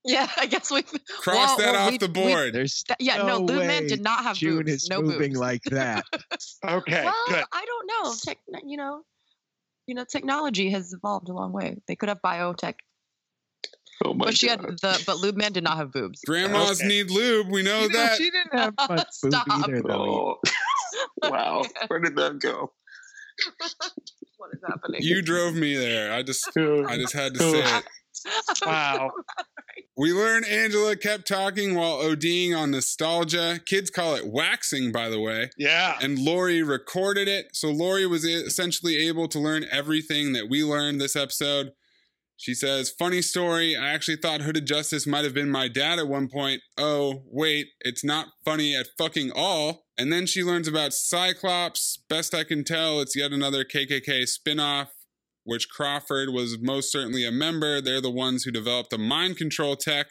[0.05, 0.83] Yeah, I guess we
[1.21, 2.53] Cross that off the board.
[2.53, 4.71] There's Th- yeah, no, Lube Man way did not have June boobs.
[4.83, 5.39] is no moving boobs.
[5.39, 6.05] like that.
[6.65, 7.43] Okay, well, good.
[7.51, 8.13] I don't know.
[8.23, 9.01] Tech, you know,
[9.87, 11.77] you know, technology has evolved a long way.
[11.87, 12.75] They could have biotech,
[14.05, 16.21] Oh my but she had the but Lube Man did not have boobs.
[16.25, 16.87] Grandmas Okay.
[16.87, 17.47] need lube.
[17.49, 18.17] We know You know, that.
[18.17, 20.39] she didn't have much boob either, though.
[21.23, 21.63] Oh, wow.
[21.87, 22.71] Where did that go?
[24.37, 25.01] what is happening?
[25.03, 26.13] You drove me there.
[26.13, 27.83] I just, I just had to say it.
[28.65, 29.11] Wow.
[29.97, 33.59] We learn Angela kept talking while ODing on nostalgia.
[33.65, 35.49] Kids call it waxing, by the way.
[35.57, 35.97] Yeah.
[36.01, 37.47] And Laurie recorded it.
[37.53, 41.71] So Laurie was essentially able to learn everything that we learned this episode.
[42.37, 43.75] She says, Funny story.
[43.75, 46.61] I actually thought Hooded Justice might have been my dad at one point.
[46.77, 49.85] Oh, wait, it's not funny at fucking all.
[49.97, 51.99] And then she learns about Cyclops.
[52.09, 54.87] Best I can tell, it's yet another KKK spinoff,
[55.43, 57.81] which Crawford was most certainly a member.
[57.81, 60.07] They're the ones who developed the mind control tech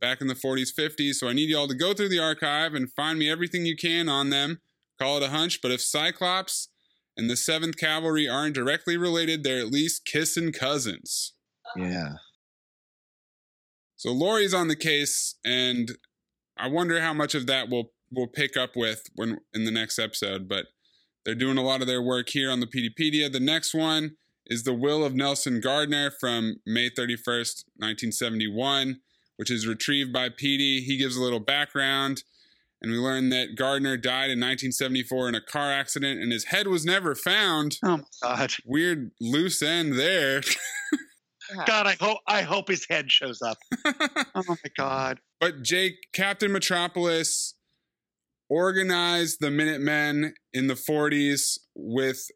[0.00, 1.14] back in the 40s, 50s.
[1.14, 4.08] So I need y'all to go through the archive and find me everything you can
[4.08, 4.60] on them.
[4.98, 6.68] Call it a hunch, but if Cyclops
[7.16, 11.34] and the 7th Cavalry aren't directly related, they're at least kissing cousins.
[11.76, 12.14] Yeah.
[13.96, 15.98] So Laurie's on the case, and
[16.56, 19.98] I wonder how much of that we'll we'll pick up with when in the next
[19.98, 20.48] episode.
[20.48, 20.66] But
[21.24, 23.30] they're doing a lot of their work here on the Peteypedia.
[23.30, 24.16] The next one
[24.48, 29.00] is the will of Nelson Gardner from May 31st, 1971,
[29.36, 30.80] which is retrieved by Petey.
[30.80, 32.24] He gives a little background,
[32.80, 36.66] and we learn that Gardner died in 1974 in a car accident, and his head
[36.66, 37.78] was never found.
[37.84, 38.52] Oh my God.
[38.64, 40.40] Weird loose end there.
[41.66, 43.58] God, I hope I hope his head shows up.
[44.34, 45.20] oh my God.
[45.40, 47.54] But Jake, Captain Metropolis
[48.50, 52.28] organized the Minutemen in the 40s with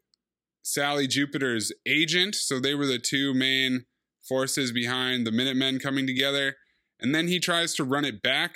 [0.63, 2.35] Sally Jupiter's agent.
[2.35, 3.85] So they were the two main
[4.27, 6.55] forces behind the Minutemen coming together.
[6.99, 8.55] And then he tries to run it back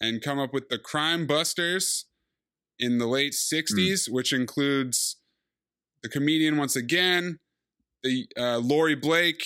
[0.00, 2.06] and come up with the Crime Busters
[2.78, 5.16] in the late 60s, which includes
[6.02, 7.38] the comedian once again,
[8.02, 9.44] the uh, Laurie Blake,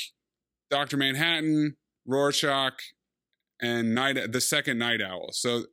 [0.71, 0.97] Dr.
[0.97, 2.81] Manhattan, Rorschach,
[3.61, 5.29] and night the second Nite Owl.
[5.33, 5.65] So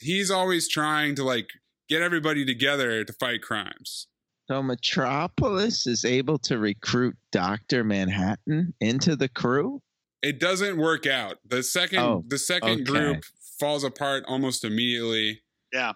[0.00, 1.50] he's always trying to like
[1.88, 4.08] get everybody together to fight crimes.
[4.48, 9.80] So Metropolis is able to recruit Doctor Manhattan into the crew.
[10.22, 11.38] It doesn't work out.
[11.46, 12.84] The second Oh, the second okay.
[12.84, 13.24] group
[13.58, 15.42] falls apart almost immediately.
[15.72, 15.92] Yeah.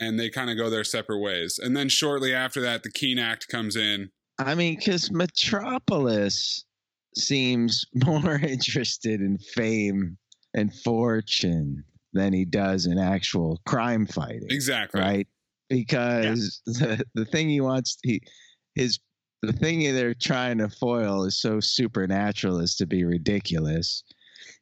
[0.00, 1.58] And they kind of go their separate ways.
[1.62, 4.10] And then shortly after that, the Keene Act comes in.
[4.38, 6.64] I mean, because Metropolis
[7.16, 10.16] seems more interested in fame
[10.54, 14.48] and fortune than he does in actual crime fighting.
[14.50, 15.00] Exactly.
[15.00, 15.28] Right?
[15.72, 18.20] Because the, the thing he wants, he
[18.74, 18.98] his
[19.40, 24.04] the thing they're trying to foil is so supernatural as to be ridiculous,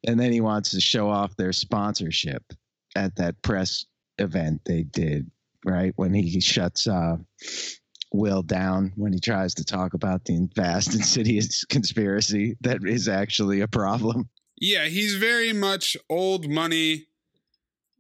[0.07, 2.45] and then he wants to show off their sponsorship
[2.95, 3.85] at that press
[4.19, 5.31] event they did.
[5.65, 7.17] Right when he shuts uh,
[8.13, 13.61] Will down when he tries to talk about the vast insidious conspiracy that is actually
[13.61, 14.29] a problem.
[14.61, 17.07] Yeah, he's very much old money,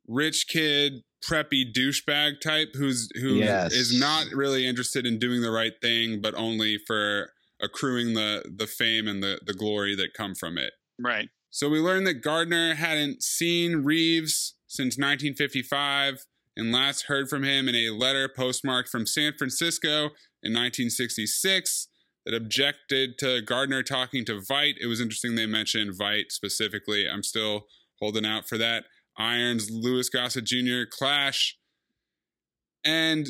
[0.06, 3.72] rich kid, preppy douchebag type who's who Yes.
[3.72, 8.66] is not really interested in doing the right thing, but only for accruing the the
[8.66, 10.72] fame and the the glory that come from it.
[10.98, 11.28] Right.
[11.50, 16.24] So we learned that Gardner hadn't seen Reeves since 1955
[16.56, 20.10] and last heard from him in a letter postmarked from San Francisco
[20.42, 21.88] in 1966
[22.26, 24.74] that objected to Gardner talking to Veidt.
[24.80, 27.08] It was interesting they mentioned Veidt specifically.
[27.08, 27.66] I'm still
[28.00, 28.84] holding out for that
[29.20, 30.82] Irons Louis Gossett Jr.
[30.90, 31.56] clash.
[32.84, 33.28] And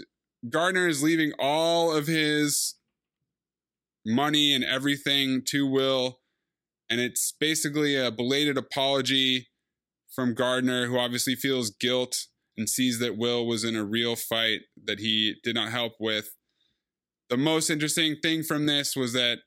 [0.48, 2.76] Gardner is leaving all of his
[4.06, 6.20] money and everything to Will
[6.90, 9.48] and it's basically a belated apology
[10.12, 12.26] from Gardner, who obviously feels guilt
[12.58, 16.34] and sees that Will was in a real fight that he did not help with.
[17.28, 19.38] The most interesting thing from this was that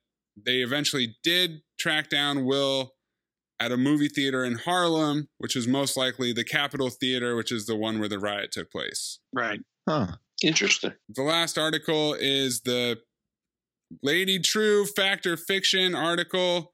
[0.41, 2.92] they eventually did track down Will
[3.63, 7.65] at a movie theater in Harlem, which is most likely the Capitol Theater, which is
[7.65, 9.19] the one where the riot took place.
[9.31, 9.61] Right.
[9.87, 10.17] Huh.
[10.43, 10.93] Interesting.
[11.07, 12.99] The last article is the
[14.01, 16.73] Lady Trieu Factor Fiction article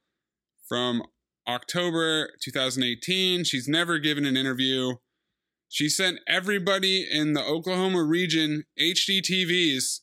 [0.68, 1.04] from
[1.48, 3.44] October 2018.
[3.44, 4.96] She's never given an interview.
[5.68, 10.00] She sent everybody in the Oklahoma region HD TVs.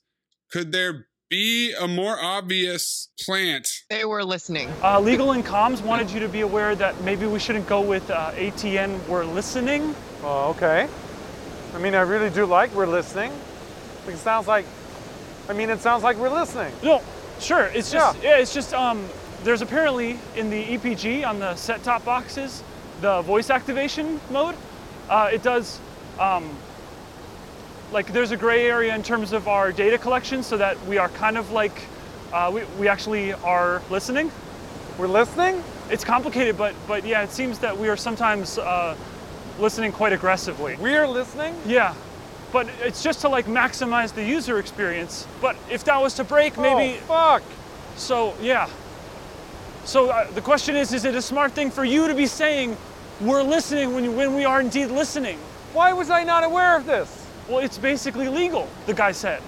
[0.53, 3.68] Could there be a more obvious plant?
[3.91, 4.68] They were listening.
[4.83, 8.11] Uh, Legal and Comms wanted you to be aware that maybe we shouldn't go with
[8.11, 9.07] uh, ATN.
[9.09, 9.95] We're listening.
[10.22, 10.89] Oh, okay.
[11.74, 13.33] I mean, I really do like we're listening.
[14.09, 14.64] It sounds like,
[15.49, 16.72] I mean, it sounds like we're listening.
[16.83, 17.03] No,
[17.41, 17.66] sure.
[17.66, 18.39] It's just, yeah.
[18.39, 18.72] it's just.
[18.72, 19.09] Um,
[19.43, 22.64] there's apparently in the EPG on the set-top boxes,
[23.01, 24.57] the voice activation mode.
[25.09, 25.79] Uh, it does.
[26.18, 26.51] Um,
[27.93, 31.09] like there's a gray area in terms of our data collection, so that we are
[31.11, 31.82] kind of like
[32.32, 34.30] uh, we we actually are listening.
[34.99, 35.62] We're listening.
[35.91, 38.97] It's complicated, but but yeah, it seems that we are sometimes uh,
[39.59, 40.76] listening quite aggressively.
[40.76, 41.55] We are listening.
[41.66, 41.95] Yeah,
[42.53, 45.26] but it's just to like maximize the user experience.
[45.41, 46.99] But if that was to break, maybe.
[47.03, 47.43] Oh, fuck.
[47.97, 48.68] So yeah.
[49.84, 52.76] So uh, the question is: Is it a smart thing for you to be saying
[53.20, 55.39] we're listening when when we are indeed listening?
[55.72, 57.16] Why was I not aware of this?
[57.49, 58.68] Well, it's basically legal.
[58.86, 59.42] The guy said.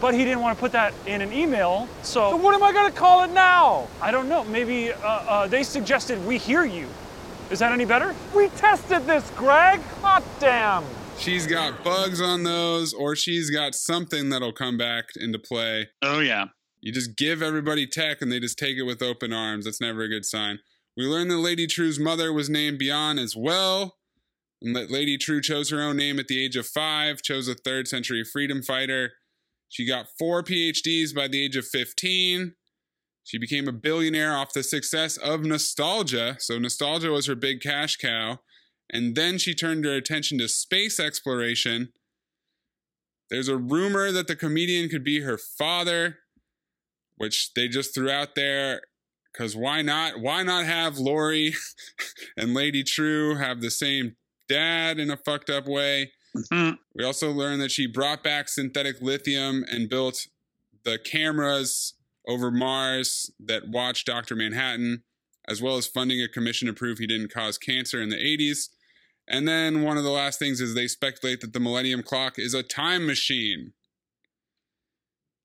[0.00, 2.30] But he didn't want to put that in an email, so.
[2.30, 3.88] So what am I going to call it now?
[4.00, 4.44] I don't know.
[4.44, 6.86] Maybe uh, uh, they suggested we hear you.
[7.50, 8.14] Is that any better?
[8.34, 9.80] We tested this, Greg.
[10.02, 10.84] Hot damn.
[11.18, 15.88] She's got bugs on those, or she's got something that'll come back into play.
[16.02, 16.46] Oh, yeah.
[16.80, 19.64] You just give everybody tech and they just take it with open arms.
[19.64, 20.58] That's never a good sign.
[20.96, 23.96] We learned that Lady Trieu's mother was named Bian as well.
[24.62, 28.24] Lady Trieu chose her own name at the age of five, chose a third century
[28.24, 29.12] freedom fighter.
[29.68, 32.54] She got four PhDs by the age of 15.
[33.24, 36.36] She became a billionaire off the success of nostalgia.
[36.38, 38.40] So, nostalgia was her big cash cow.
[38.88, 41.92] And then she turned her attention to space exploration.
[43.28, 46.18] There's a rumor that the comedian could be her father,
[47.16, 48.82] which they just threw out there
[49.32, 50.20] because why not?
[50.20, 51.54] Why not have Laurie
[52.36, 54.16] and Lady Trieu have the same
[54.48, 56.12] dad in a fucked up way?
[56.36, 56.76] Mm-hmm.
[56.94, 60.26] We also learned that she brought back synthetic lithium and built
[60.84, 61.94] the cameras
[62.28, 64.34] over Mars that watch Dr.
[64.34, 65.02] Manhattan,
[65.48, 68.68] as well as funding a commission to prove he didn't cause cancer in the 80s.
[69.28, 72.54] And then one of the last things is they speculate that the Millennium Clock is
[72.54, 73.72] a time machine.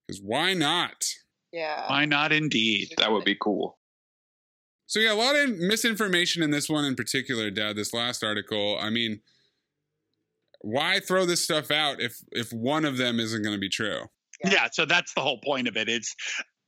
[0.07, 1.05] Because why not?
[1.51, 1.89] Yeah.
[1.89, 2.93] Why not indeed?
[2.97, 3.77] That would be cool.
[4.91, 7.77] So yeah, a lot of misinformation in this one in particular, Dad.
[7.77, 8.77] This last article.
[8.77, 9.21] I mean,
[10.59, 14.01] why throw this stuff out if if one of them isn't going to be true?
[14.43, 14.67] Yeah.
[14.69, 15.87] so that's the whole point of it.
[15.87, 16.13] It's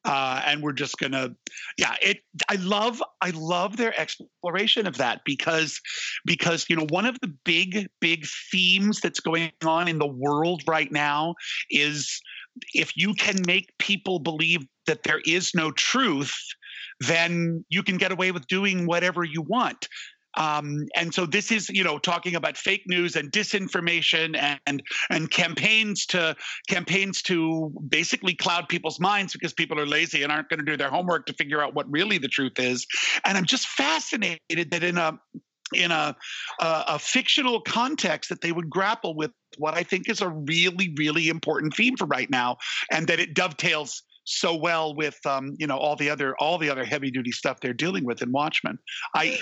[0.05, 1.30] uh, and we're just gonna
[1.78, 2.19] yeah it
[2.49, 5.80] i love i love their exploration of that because
[6.26, 10.61] because you know one of the big big themes that's going on in the world
[10.67, 11.36] right now
[11.69, 12.21] is
[12.74, 16.36] if you can make people believe that there is no truth
[16.99, 19.87] then you can get away with doing whatever you want
[20.35, 25.29] um, and so this is, you know, talking about fake news and disinformation and, and
[25.29, 26.35] campaigns to
[26.67, 30.77] campaigns to basically cloud people's minds because people are lazy and aren't going to do
[30.77, 32.87] their homework to figure out what really the truth is.
[33.25, 35.19] And I'm just fascinated that in a
[35.73, 36.15] in a,
[36.59, 40.93] a, a fictional context that they would grapple with what I think is a really
[40.97, 42.57] really important theme for right now,
[42.91, 46.69] and that it dovetails so well with um, you know all the other all the
[46.69, 48.78] other heavy duty stuff they're dealing with in Watchmen.
[49.15, 49.39] I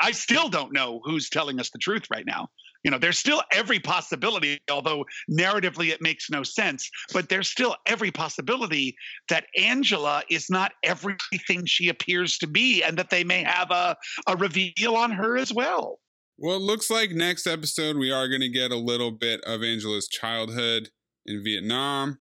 [0.00, 2.48] I still don't know who's telling us the truth right now.
[2.84, 7.76] You know, there's still every possibility, although narratively it makes no sense, but there's still
[7.86, 8.94] every possibility
[9.30, 13.96] that Angela is not everything she appears to be and that they may have a,
[14.28, 15.98] a reveal on her as well.
[16.36, 19.62] Well, it looks like next episode we are going to get a little bit of
[19.62, 20.90] Angela's childhood
[21.24, 22.18] in Vietnam.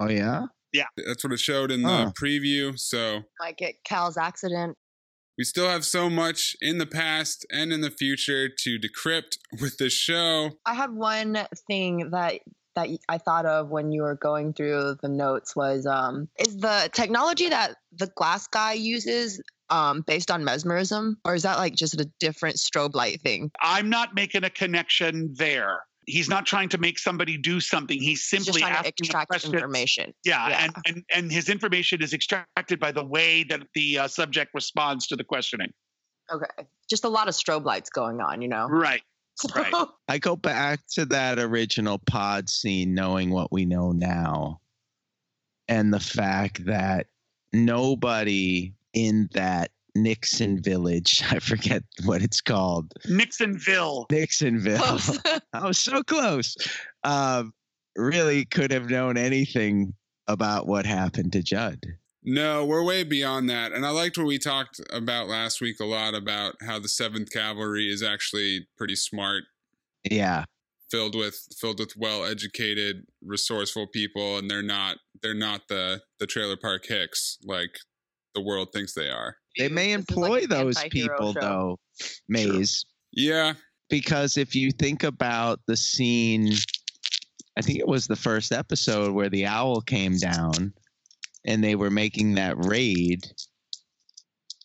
[0.00, 0.42] Oh, yeah?
[0.74, 0.86] Yeah.
[1.06, 2.12] That's what it showed in the Huh.
[2.20, 2.78] preview.
[2.78, 4.76] So Might get Cal's accident.
[5.38, 9.78] we still have so much in the past and in the future to decrypt with
[9.78, 10.50] this show.
[10.66, 12.40] I have one thing that
[12.74, 16.90] that I thought of when you were going through the notes was um is the
[16.92, 22.00] technology that the glass guy uses um based on mesmerism or is that like just
[22.00, 23.52] a different strobe light thing?
[23.62, 25.82] I'm not making a connection there.
[26.06, 27.98] He's not trying to make somebody do something.
[27.98, 30.14] He's He's simply just trying asking a extract information.
[30.24, 30.64] Yeah, Yeah.
[30.64, 35.06] And, and and his information is extracted by the way that the uh, subject responds
[35.08, 35.72] to the questioning.
[36.32, 36.66] Okay.
[36.88, 38.66] Just a lot of strobe lights going on, you know.
[38.66, 39.02] Right.
[39.54, 39.72] Right.
[40.08, 44.60] I go back to that original pod scene, knowing what we know now,
[45.68, 47.08] and the fact that
[47.52, 54.06] nobody in that Nixon village, I forget what it's called, Nixonville.
[54.10, 55.40] Nixonville.
[55.52, 56.56] I was so close.
[57.04, 57.52] Um,
[57.96, 59.94] really could have known anything
[60.26, 61.84] about what happened to Judd.
[62.26, 63.72] No, we're way beyond that.
[63.72, 67.30] And I liked what we talked about last week a lot about how the 7th
[67.30, 69.44] Cavalry is actually pretty smart,
[70.10, 70.44] Yeah.
[70.90, 76.56] filled with filled with well-educated, resourceful people and they're not they're not the the trailer
[76.56, 77.78] park hicks like
[78.34, 79.36] the world thinks they are.
[79.58, 81.78] They may employ those people, though,
[82.28, 82.84] Mays.
[83.12, 83.54] Yeah.
[83.88, 86.52] Because if you think about the scene,
[87.56, 90.72] I think it was the first episode where the owl came down
[91.44, 93.26] and they were making that raid.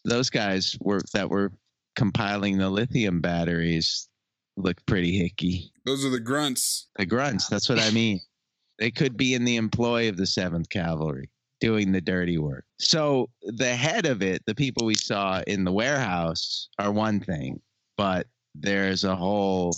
[0.05, 1.51] Those guys were that were
[1.95, 4.07] compiling the lithium batteries
[4.57, 5.70] look pretty hicky.
[5.86, 6.88] Those are the grunts.
[6.97, 8.22] The grunts, that's what I mean.
[8.80, 11.30] They could be in the employ of the 7th Cavalry
[11.60, 12.66] doing the dirty work.
[12.80, 17.62] So the head of it, the people we saw in the warehouse, are one thing,
[17.97, 19.74] but there's a whole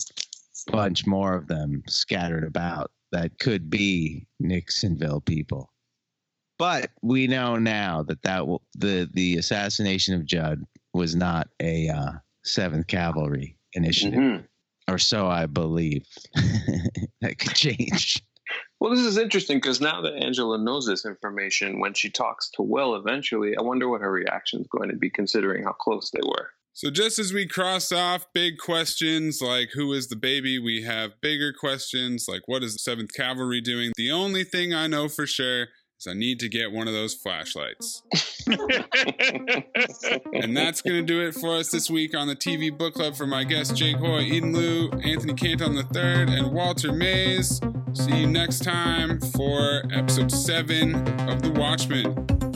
[0.67, 5.71] bunch more of them scattered about that could be Nixonville people.
[6.57, 10.63] But we know now that that will, the the assassination of Judd
[10.93, 12.11] was not a uh,
[12.43, 14.43] Seventh Cavalry initiative, Mhm.
[14.87, 16.05] or so I believe.
[17.21, 18.21] that could change.
[18.81, 22.63] Well, this is interesting because now that Angela knows this information, when she talks to
[22.63, 26.19] Will eventually, I wonder what her reaction is going to be considering how close they
[26.25, 26.49] were.
[26.73, 31.21] So just as we cross off big questions like who is the baby, we have
[31.21, 33.91] bigger questions like what is the 7th Cavalry doing?
[33.97, 35.67] The only thing I know for sure
[36.01, 38.03] is I need to get one of those flashlights.
[40.33, 43.15] and that's going to do it for us this week on the TV Book Club
[43.15, 47.61] for my guests Jake Hoy, Eden Liu, Anthony Canton III, and Walter Mays.
[47.93, 50.95] See you next time for episode 7
[51.29, 52.50] of The Watchmen.